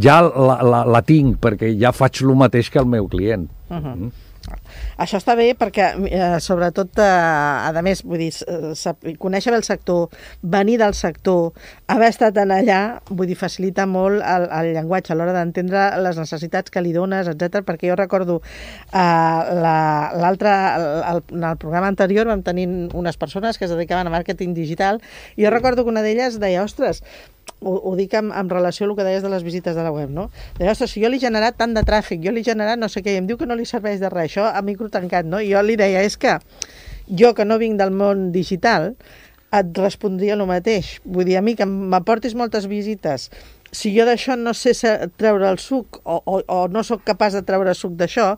ja 0.00 0.20
la, 0.22 0.58
la, 0.62 0.84
la 0.86 1.02
tinc, 1.02 1.38
perquè 1.42 1.72
ja 1.80 1.92
faig 1.92 2.22
el 2.22 2.34
mateix 2.38 2.70
que 2.70 2.80
el 2.80 2.86
meu 2.86 3.08
client. 3.08 3.48
Uh 3.68 3.76
-huh. 3.76 4.10
Això 4.98 5.18
està 5.18 5.34
bé 5.38 5.54
perquè, 5.58 5.86
eh, 6.10 6.40
sobretot, 6.40 6.98
eh, 6.98 7.04
a 7.04 7.82
més, 7.82 8.02
vull 8.04 8.18
dir, 8.18 8.32
eh, 8.46 8.74
sap- 8.74 9.04
conèixer 9.18 9.50
bé 9.52 9.56
el 9.58 9.64
sector, 9.64 10.08
venir 10.42 10.78
del 10.78 10.94
sector, 10.94 11.52
haver 11.86 12.08
estat 12.08 12.36
en 12.42 12.50
allà, 12.54 13.00
vull 13.10 13.26
dir, 13.26 13.36
facilita 13.36 13.86
molt 13.86 14.22
el, 14.22 14.48
el 14.50 14.72
llenguatge 14.74 15.12
a 15.12 15.16
l'hora 15.16 15.32
d'entendre 15.36 15.86
les 16.02 16.18
necessitats 16.18 16.70
que 16.70 16.82
li 16.82 16.92
dones, 16.92 17.28
etc. 17.28 17.64
perquè 17.64 17.88
jo 17.90 17.96
recordo 17.96 18.40
eh, 18.92 18.98
la- 18.98 20.12
l'altre, 20.14 20.50
el, 20.76 20.88
el, 21.14 21.22
en 21.38 21.44
el 21.44 21.56
programa 21.56 21.88
anterior 21.88 22.26
vam 22.26 22.42
tenir 22.42 22.68
unes 22.94 23.16
persones 23.16 23.58
que 23.58 23.64
es 23.66 23.70
dedicaven 23.70 24.06
a 24.06 24.10
màrqueting 24.14 24.54
digital 24.54 25.00
i 25.36 25.44
jo 25.44 25.50
recordo 25.50 25.84
que 25.84 25.90
una 25.90 26.02
d'elles 26.04 26.38
deia, 26.40 26.62
ostres, 26.64 27.02
ho, 27.60 27.74
ho 27.90 27.94
dic 27.96 28.12
en, 28.14 28.30
en 28.32 28.48
relació 28.50 28.84
al 28.86 28.94
que 28.96 29.04
deies 29.06 29.22
de 29.22 29.30
les 29.32 29.42
visites 29.44 29.76
de 29.76 29.82
la 29.82 29.90
web, 29.92 30.10
no? 30.12 30.28
Deia, 30.58 30.72
ostres, 30.72 30.90
si 30.92 31.02
jo 31.02 31.08
li 31.08 31.16
he 31.16 31.20
generat 31.22 31.56
tant 31.56 31.72
de 31.76 31.82
tràfic, 31.86 32.20
jo 32.24 32.32
li 32.32 32.42
he 32.42 32.44
generat 32.46 32.78
no 32.80 32.88
sé 32.92 33.00
què, 33.04 33.14
i 33.14 33.20
em 33.22 33.26
diu 33.28 33.38
que 33.40 33.46
no 33.48 33.56
li 33.56 33.64
serveix 33.68 34.00
de 34.02 34.10
res, 34.12 34.33
això 34.34 34.50
a 34.50 34.62
micro 34.66 34.90
tancat, 34.90 35.26
no? 35.26 35.40
I 35.40 35.54
jo 35.54 35.62
li 35.62 35.78
deia, 35.78 36.02
és 36.02 36.18
que 36.18 36.38
jo 37.08 37.34
que 37.34 37.46
no 37.46 37.60
vinc 37.62 37.78
del 37.78 37.94
món 37.94 38.32
digital, 38.34 38.94
et 39.54 39.76
respondria 39.78 40.34
el 40.34 40.42
mateix. 40.50 40.98
Vull 41.04 41.28
dir, 41.28 41.38
a 41.38 41.44
mi 41.44 41.54
que 41.54 41.66
m'aportis 41.68 42.34
moltes 42.34 42.66
visites, 42.66 43.28
si 43.74 43.90
jo 43.94 44.06
d'això 44.06 44.36
no 44.38 44.54
sé 44.54 44.72
treure 45.18 45.48
el 45.50 45.58
suc 45.58 45.98
o, 46.04 46.20
o, 46.24 46.40
o 46.40 46.58
no 46.70 46.84
sóc 46.86 47.02
capaç 47.06 47.38
de 47.38 47.42
treure 47.46 47.74
suc 47.74 47.94
d'això, 47.98 48.34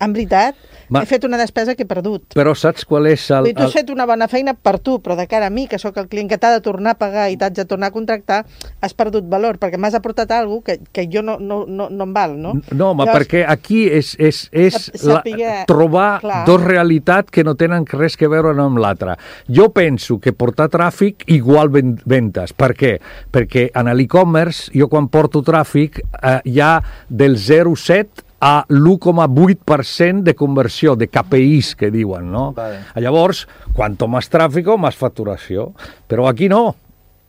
en 0.00 0.12
veritat, 0.16 0.56
Ma- 0.90 1.02
he 1.02 1.06
fet 1.06 1.24
una 1.24 1.38
despesa 1.38 1.74
que 1.76 1.84
he 1.84 1.86
perdut. 1.86 2.34
Però 2.34 2.54
saps 2.58 2.84
qual 2.88 3.06
és 3.06 3.22
el... 3.30 3.44
Vull 3.50 3.54
tu 3.54 3.62
has 3.66 3.74
fet 3.76 3.90
una 3.92 4.06
bona 4.08 4.26
feina 4.28 4.54
per 4.54 4.78
tu, 4.82 4.98
però 5.04 5.14
de 5.18 5.26
cara 5.30 5.46
a 5.46 5.50
mi, 5.54 5.66
que 5.70 5.78
sóc 5.78 5.96
el 6.00 6.08
client 6.10 6.30
que 6.30 6.38
t'ha 6.40 6.50
de 6.56 6.60
tornar 6.64 6.96
a 6.96 6.98
pagar 6.98 7.28
i 7.30 7.36
t'haig 7.38 7.54
de 7.58 7.64
tornar 7.68 7.90
a 7.90 7.94
contractar, 7.94 8.40
has 8.80 8.94
perdut 8.96 9.28
valor, 9.30 9.58
perquè 9.62 9.78
m'has 9.78 9.94
aportat 9.98 10.32
alguna 10.34 10.64
que, 10.66 10.78
que 10.92 11.04
jo 11.12 11.22
no, 11.22 11.36
no, 11.38 11.62
no, 11.68 11.88
no 11.90 12.06
em 12.08 12.14
val, 12.16 12.34
no? 12.40 12.54
No, 12.72 12.90
home, 12.94 13.06
perquè 13.06 13.44
aquí 13.46 13.84
és, 13.88 14.14
és, 14.18 14.42
és 14.52 14.78
Sap- 14.94 15.28
la, 15.30 15.64
trobar 15.70 16.20
clar. 16.24 16.40
dos 16.48 16.64
realitats 16.64 17.30
que 17.30 17.44
no 17.46 17.54
tenen 17.60 17.86
res 17.86 18.16
que 18.16 18.28
veure 18.30 18.54
una 18.56 18.66
amb 18.70 18.80
l'altra. 18.82 19.18
Jo 19.46 19.68
penso 19.76 20.18
que 20.18 20.32
portar 20.32 20.70
tràfic 20.72 21.26
igual 21.30 21.68
ven 21.70 21.94
ventes. 22.04 22.52
Per 22.56 22.72
què? 22.74 22.96
Perquè 23.30 23.68
en 23.78 23.92
l'e-commerce 23.94 24.72
jo 24.74 24.88
quan 24.90 25.06
porto 25.12 25.44
tràfic 25.46 26.00
eh, 26.02 26.40
hi 26.44 26.58
ha 26.60 26.80
del 27.08 27.36
0,7 27.38 28.26
a 28.40 28.64
l'1,8% 28.68 30.22
de 30.24 30.34
conversió, 30.34 30.96
de 30.96 31.08
KPIs 31.08 31.74
que 31.76 31.90
diuen, 31.92 32.30
no? 32.32 32.52
Vale. 32.56 32.80
Llavors, 32.96 33.44
quanto 33.76 34.08
més 34.08 34.30
tràfic, 34.32 34.70
més 34.80 34.96
facturació. 34.96 35.70
Però 36.08 36.26
aquí 36.28 36.48
no. 36.48 36.74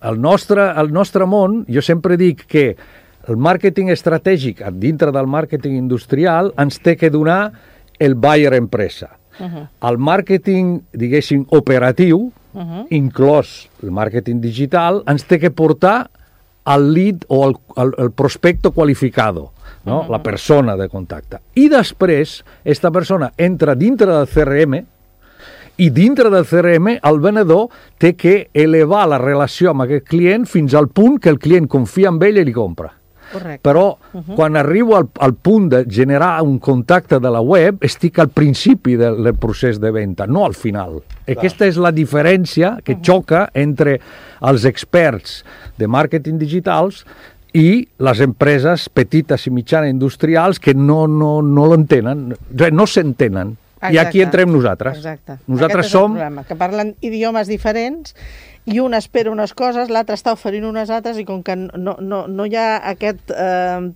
El 0.01 0.21
nostre, 0.21 0.71
el 0.81 0.91
nostre 0.95 1.27
món, 1.27 1.65
jo 1.69 1.83
sempre 1.83 2.17
dic 2.17 2.47
que 2.49 2.65
el 3.29 3.37
màrqueting 3.37 3.91
estratègic 3.93 4.63
dintre 4.81 5.11
del 5.13 5.27
màrqueting 5.29 5.75
industrial 5.77 6.53
ens 6.57 6.79
té 6.81 6.95
que 6.97 7.11
donar 7.13 7.51
el 7.99 8.15
buyer 8.15 8.53
empresa. 8.55 9.17
Uh 9.37 9.45
-huh. 9.45 9.67
El 9.89 9.97
màrqueting, 9.97 10.81
diguéssim, 10.91 11.45
operatiu, 11.49 12.31
uh 12.53 12.61
-huh. 12.61 12.87
inclòs 12.89 13.69
el 13.83 13.91
màrqueting 13.91 14.41
digital, 14.41 15.03
ens 15.07 15.23
té 15.23 15.39
que 15.39 15.51
portar 15.51 16.09
al 16.63 16.93
lead 16.93 17.25
o 17.27 17.45
al, 17.45 17.55
al, 17.75 17.93
al 17.97 18.11
prospecto 18.11 18.71
qualificado, 18.71 19.51
no? 19.83 19.99
Uh 19.99 20.05
-huh. 20.05 20.11
la 20.11 20.21
persona 20.23 20.75
de 20.75 20.89
contacte. 20.89 21.39
I 21.55 21.69
després, 21.69 22.43
esta 22.63 22.91
persona 22.91 23.31
entra 23.37 23.75
dintre 23.75 24.11
del 24.11 24.27
CRM, 24.27 24.85
i 25.77 25.89
dintre 25.89 26.29
del 26.29 26.45
CRM 26.45 26.99
el 27.01 27.19
venedor 27.19 27.69
té 27.97 28.13
que 28.13 28.49
elevar 28.53 29.07
la 29.07 29.17
relació 29.17 29.71
amb 29.71 29.81
aquest 29.81 30.07
client 30.07 30.45
fins 30.45 30.75
al 30.75 30.89
punt 30.89 31.19
que 31.19 31.29
el 31.29 31.39
client 31.39 31.67
confia 31.67 32.09
en 32.09 32.21
ell 32.21 32.37
i 32.37 32.43
li 32.45 32.53
compra. 32.53 32.91
Correcte. 33.31 33.61
Però 33.63 33.97
uh 34.13 34.19
-huh. 34.19 34.35
quan 34.35 34.57
arribo 34.57 34.97
al, 34.97 35.07
al 35.19 35.33
punt 35.35 35.69
de 35.69 35.85
generar 35.89 36.41
un 36.41 36.59
contacte 36.59 37.19
de 37.19 37.29
la 37.29 37.39
web, 37.39 37.77
estic 37.81 38.19
al 38.19 38.29
principi 38.29 38.95
del, 38.95 39.23
del 39.23 39.35
procés 39.35 39.79
de 39.79 39.91
venda, 39.91 40.27
no 40.27 40.45
al 40.45 40.53
final. 40.53 41.01
Clar. 41.25 41.37
Aquesta 41.37 41.65
és 41.65 41.77
la 41.77 41.91
diferència 41.91 42.77
que 42.83 42.93
uh 42.93 42.97
-huh. 42.97 43.05
xoca 43.05 43.49
entre 43.53 44.01
els 44.41 44.65
experts 44.65 45.45
de 45.77 45.87
màrqueting 45.87 46.37
digitals 46.37 47.05
i 47.53 47.87
les 47.99 48.21
empreses 48.23 48.87
petites 48.89 49.47
i 49.47 49.51
mitjanes 49.51 49.91
industrials 49.91 50.59
que 50.59 50.73
no, 50.73 51.03
no, 51.07 51.41
no 51.41 51.67
l'entenen, 51.71 52.31
no 52.71 52.87
s'entenen. 52.87 53.57
I 53.81 53.97
aquí 53.97 54.21
entrem 54.21 54.51
nosaltres. 54.53 54.99
Exacte. 54.99 55.39
Nosaltres 55.49 55.87
Aquest 55.87 55.95
som... 55.95 56.13
problema, 56.13 56.43
que 56.45 56.55
parlen 56.55 56.93
idiomes 57.01 57.49
diferents 57.49 58.13
i 58.69 58.77
un 58.79 58.93
espera 58.93 59.31
unes 59.33 59.55
coses, 59.57 59.89
l'altre 59.89 60.13
està 60.13 60.35
oferint 60.35 60.67
unes 60.69 60.91
altres 60.93 61.17
i 61.17 61.25
com 61.25 61.41
que 61.41 61.55
no, 61.57 61.97
no, 61.97 62.25
no 62.29 62.45
hi 62.45 62.55
ha 62.55 62.75
aquest... 62.93 63.33
Eh, 63.33 63.91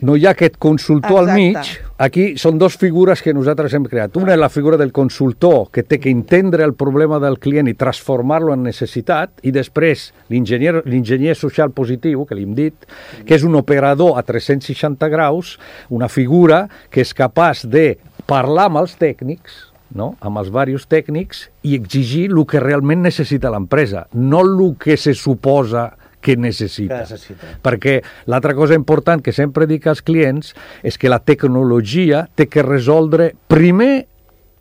No 0.00 0.14
hi 0.14 0.28
ha 0.28 0.32
aquest 0.36 0.56
consultor 0.62 1.24
al 1.24 1.30
mig. 1.34 1.56
Exacte. 1.56 1.86
Aquí 1.98 2.24
són 2.38 2.60
dos 2.62 2.76
figures 2.78 3.18
que 3.24 3.32
nosaltres 3.34 3.72
hem 3.74 3.86
creat. 3.90 4.14
Una 4.20 4.36
és 4.36 4.38
la 4.38 4.50
figura 4.54 4.76
del 4.78 4.92
consultor, 4.94 5.72
que 5.74 5.82
té 5.82 5.98
que 5.98 6.12
entendre 6.14 6.62
el 6.62 6.76
problema 6.78 7.18
del 7.18 7.40
client 7.42 7.66
i 7.66 7.74
transformar-lo 7.74 8.54
en 8.54 8.62
necessitat, 8.62 9.32
i 9.42 9.50
després 9.50 10.12
l'enginyer 10.30 10.76
l'enginyer 10.84 11.34
social 11.34 11.74
positiu, 11.74 12.22
que 12.28 12.38
li 12.38 12.46
hem 12.46 12.54
dit, 12.54 12.86
que 13.26 13.34
és 13.34 13.42
un 13.42 13.58
operador 13.58 14.14
a 14.20 14.22
360 14.22 15.10
graus, 15.10 15.56
una 15.90 16.06
figura 16.06 16.68
que 16.94 17.02
és 17.02 17.10
capaç 17.10 17.66
de 17.66 17.96
parlar 18.30 18.68
amb 18.70 18.84
els 18.84 18.94
tècnics, 19.00 19.64
no? 19.90 20.12
amb 20.22 20.38
els 20.38 20.52
diversos 20.52 20.86
tècnics, 20.86 21.48
i 21.66 21.74
exigir 21.74 22.28
el 22.30 22.44
que 22.46 22.62
realment 22.62 23.02
necessita 23.02 23.50
l'empresa, 23.50 24.06
no 24.14 24.46
el 24.46 24.76
que 24.78 24.94
se 24.94 25.18
suposa 25.18 25.90
que 25.90 26.07
necessita. 26.36 27.02
Que 27.02 27.06
necessita. 27.06 27.52
Perquè 27.62 27.98
l'altra 28.26 28.54
cosa 28.58 28.76
important 28.78 29.22
que 29.24 29.32
sempre 29.32 29.68
dic 29.70 29.86
als 29.86 30.02
clients 30.02 30.54
és 30.82 30.98
que 30.98 31.10
la 31.10 31.20
tecnologia 31.20 32.26
té 32.34 32.48
que 32.50 32.64
resoldre 32.66 33.32
primer 33.48 34.06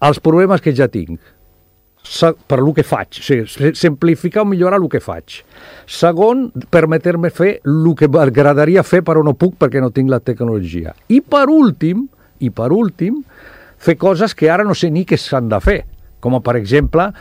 els 0.05 0.21
problemes 0.21 0.61
que 0.61 0.75
ja 0.77 0.87
tinc 0.91 1.19
per 2.47 2.59
lo 2.59 2.73
que 2.73 2.83
faig, 2.87 3.19
o 3.19 3.23
sigui, 3.23 3.73
simplificar 3.75 4.45
o 4.45 4.47
millorar 4.47 4.79
el 4.79 4.87
que 4.89 5.01
faig. 5.03 5.41
Segon, 5.85 6.47
permetre-me 6.71 7.31
fer 7.35 7.57
el 7.67 7.93
que 7.99 8.07
m'agradaria 8.07 8.83
fer 8.83 9.01
però 9.03 9.23
no 9.25 9.35
puc 9.35 9.57
perquè 9.59 9.81
no 9.83 9.91
tinc 9.91 10.09
la 10.09 10.21
tecnologia. 10.23 10.95
I 11.09 11.19
per 11.21 11.47
últim, 11.51 12.07
i 12.39 12.49
per 12.49 12.71
últim, 12.71 13.19
fer 13.77 13.97
coses 13.99 14.33
que 14.33 14.49
ara 14.49 14.63
no 14.63 14.75
sé 14.75 14.89
ni 14.89 15.05
què 15.05 15.19
s'han 15.19 15.49
de 15.51 15.59
fer, 15.59 15.81
com 16.19 16.39
per 16.41 16.55
exemple 16.57 17.11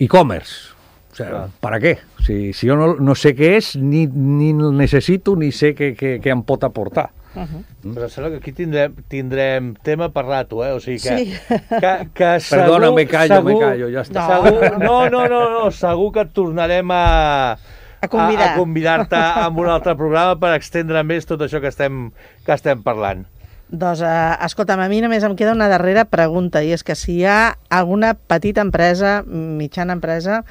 e-commerce. 0.00 0.72
O 1.12 1.16
sigui, 1.16 1.28
Clar. 1.28 1.48
per 1.60 1.72
a 1.76 1.78
què? 1.80 1.90
Si, 2.24 2.36
si 2.56 2.68
jo 2.70 2.76
no, 2.78 2.94
no 2.96 3.14
sé 3.18 3.34
què 3.36 3.56
és, 3.58 3.74
ni, 3.76 4.06
ni 4.06 4.52
necessito, 4.56 5.34
ni 5.36 5.50
sé 5.52 5.74
què, 5.76 5.92
què, 5.98 6.14
què 6.24 6.32
em 6.32 6.42
pot 6.48 6.64
aportar. 6.64 7.10
uh 7.34 7.42
-huh. 7.42 7.62
Però 7.94 8.04
em 8.04 8.08
sembla 8.08 8.30
que 8.30 8.36
aquí 8.36 8.52
tindrem, 8.52 8.94
tindrem 9.08 9.74
tema 9.82 10.08
per 10.08 10.24
rato, 10.24 10.64
eh? 10.64 10.72
O 10.72 10.80
sigui 10.80 10.98
que... 11.00 11.18
Sí. 11.18 11.24
que, 11.68 12.08
que 12.14 12.40
segur, 12.40 12.64
Perdona, 12.64 12.90
me 12.92 13.06
callo, 13.06 13.34
segur, 13.34 13.52
me 13.52 13.60
callo, 13.60 13.90
ja 13.90 14.00
està. 14.00 14.20
No. 14.20 14.42
Segur, 14.44 14.78
no, 14.78 15.10
no, 15.10 15.28
no, 15.28 15.50
no, 15.50 15.70
segur 15.70 16.12
que 16.12 16.20
et 16.20 16.32
tornarem 16.32 16.90
a... 16.90 17.58
A 18.00 18.08
convidar. 18.08 18.48
A, 18.48 18.54
a 18.54 18.56
convidar-te 18.56 19.16
en 19.16 19.58
un 19.58 19.68
altre 19.68 19.94
programa 19.94 20.34
per 20.40 20.54
extendre 20.54 21.04
més 21.04 21.26
tot 21.26 21.40
això 21.40 21.60
que 21.60 21.68
estem, 21.68 22.10
que 22.44 22.52
estem 22.52 22.82
parlant. 22.82 23.26
Doncs, 23.72 24.02
eh, 24.04 24.36
escolta'm, 24.44 24.82
a 24.84 24.88
mi 24.92 24.98
només 25.00 25.24
em 25.24 25.32
queda 25.32 25.54
una 25.56 25.64
darrera 25.70 26.04
pregunta, 26.04 26.60
i 26.60 26.74
és 26.76 26.82
que 26.84 26.92
si 26.92 27.14
hi 27.14 27.22
ha 27.24 27.56
alguna 27.72 28.12
petita 28.12 28.60
empresa, 28.60 29.22
mitjana 29.24 29.96
empresa, 29.96 30.42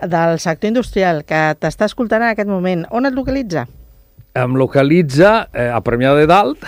del 0.00 0.40
sector 0.40 0.72
industrial 0.72 1.20
que 1.28 1.42
t'està 1.60 1.90
escoltant 1.90 2.24
en 2.24 2.32
aquest 2.32 2.48
moment, 2.48 2.86
on 2.88 3.04
et 3.04 3.12
localitza? 3.12 3.66
Em 4.34 4.54
localitza 4.56 5.48
eh, 5.52 5.68
a 5.68 5.82
Premià 5.84 6.14
de 6.16 6.24
Dalt, 6.24 6.62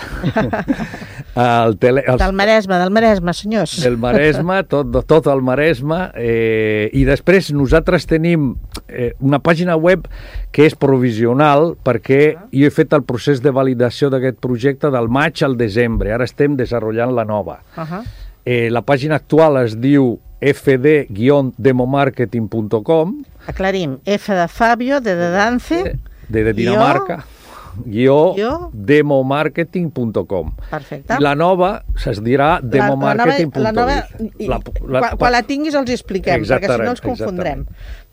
el 1.35 1.73
tele, 1.81 2.03
els, 2.05 2.21
Del 2.21 2.35
Maresme, 2.37 2.77
del 2.77 2.91
Maresme, 2.93 3.33
senyors. 3.33 3.79
del 3.81 3.97
Maresme, 3.97 4.59
tot, 4.69 4.93
tot 5.09 5.25
el 5.33 5.41
Maresme, 5.41 6.13
eh, 6.13 6.93
i 6.93 7.01
després 7.09 7.49
nosaltres 7.57 8.05
tenim 8.05 8.53
eh, 8.85 9.17
una 9.19 9.41
pàgina 9.41 9.73
web 9.81 10.05
que 10.53 10.69
és 10.69 10.77
provisional 10.77 11.73
perquè 11.81 12.37
jo 12.53 12.69
he 12.69 12.71
fet 12.71 12.93
el 12.93 13.01
procés 13.03 13.41
de 13.41 13.49
validació 13.49 14.13
d'aquest 14.13 14.37
projecte 14.45 14.93
del 14.93 15.09
maig 15.09 15.41
al 15.41 15.57
desembre, 15.57 16.13
ara 16.13 16.29
estem 16.29 16.53
desenvolupant 16.55 17.17
la 17.17 17.25
nova. 17.25 17.63
Uh 17.75 17.81
-huh. 17.81 18.05
Eh, 18.45 18.69
la 18.69 18.85
pàgina 18.85 19.15
actual 19.15 19.57
es 19.65 19.73
diu 19.81 20.19
fd-demomarketing.com 20.39 23.23
Aclarim, 23.47 23.97
F 24.05 24.33
de 24.33 24.47
Fabio, 24.47 25.01
D 25.01 25.15
de 25.15 25.31
Dance, 25.31 25.97
de, 26.29 26.43
de 26.43 26.53
Dinamarca. 26.53 27.25
demomarketing.com. 27.85 30.51
Perfecte. 30.69 31.17
I 31.17 31.23
la 31.23 31.35
nova 31.35 31.83
es 31.95 32.21
dirà 32.23 32.59
demomarketing.biz. 32.63 33.63
La, 33.63 33.71
la 33.71 33.75
nova, 33.75 34.07
i, 34.19 34.47
la, 34.47 34.59
la, 34.59 35.01
quan, 35.01 35.17
quan 35.19 35.31
la 35.35 35.43
tinguis 35.47 35.75
els 35.75 35.91
expliquem, 35.95 36.43
perquè 36.47 36.67
si 36.71 36.81
no 36.83 36.91
els 36.93 37.01
confondrem. 37.03 37.65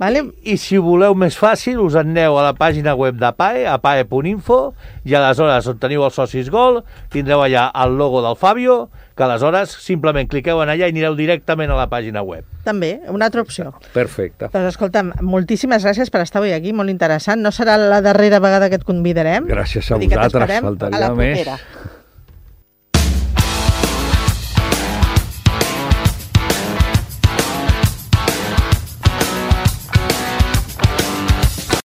Vale? 0.03 0.25
I 0.43 0.57
si 0.59 0.79
ho 0.79 0.83
voleu 0.85 1.15
més 1.19 1.37
fàcil, 1.39 1.79
us 1.85 1.95
aneu 1.99 2.39
a 2.41 2.43
la 2.49 2.55
pàgina 2.59 2.95
web 2.99 3.17
d'APAE, 3.21 3.67
apae.info, 3.71 4.59
i 5.07 5.15
aleshores 5.19 5.69
on 5.71 5.79
teniu 5.83 6.03
els 6.09 6.17
socis 6.19 6.51
Gold, 6.53 6.83
tindreu 7.13 7.41
allà 7.45 7.65
el 7.85 7.91
logo 8.01 8.19
del 8.25 8.37
Fabio, 8.41 8.77
que 9.17 9.25
aleshores 9.27 9.73
simplement 9.85 10.29
cliqueu 10.31 10.63
en 10.63 10.73
allà 10.73 10.89
i 10.89 10.95
anireu 10.95 11.17
directament 11.19 11.73
a 11.73 11.79
la 11.79 11.89
pàgina 11.93 12.23
web. 12.27 12.47
També, 12.67 12.95
una 13.13 13.29
altra 13.29 13.45
opció. 13.45 13.73
Perfecte. 13.95 14.51
Doncs 14.53 14.75
escolta'm, 14.75 15.13
moltíssimes 15.23 15.85
gràcies 15.87 16.13
per 16.13 16.25
estar 16.27 16.43
avui 16.43 16.55
aquí, 16.57 16.73
molt 16.77 16.93
interessant. 16.93 17.43
No 17.43 17.53
serà 17.55 17.79
la 17.81 18.03
darrera 18.05 18.41
vegada 18.43 18.71
que 18.71 18.81
et 18.81 18.87
convidarem. 18.89 19.49
Gràcies 19.51 19.91
a 19.91 20.01
vosaltres, 20.01 20.61
faltaria 20.63 21.13
més. 21.19 21.53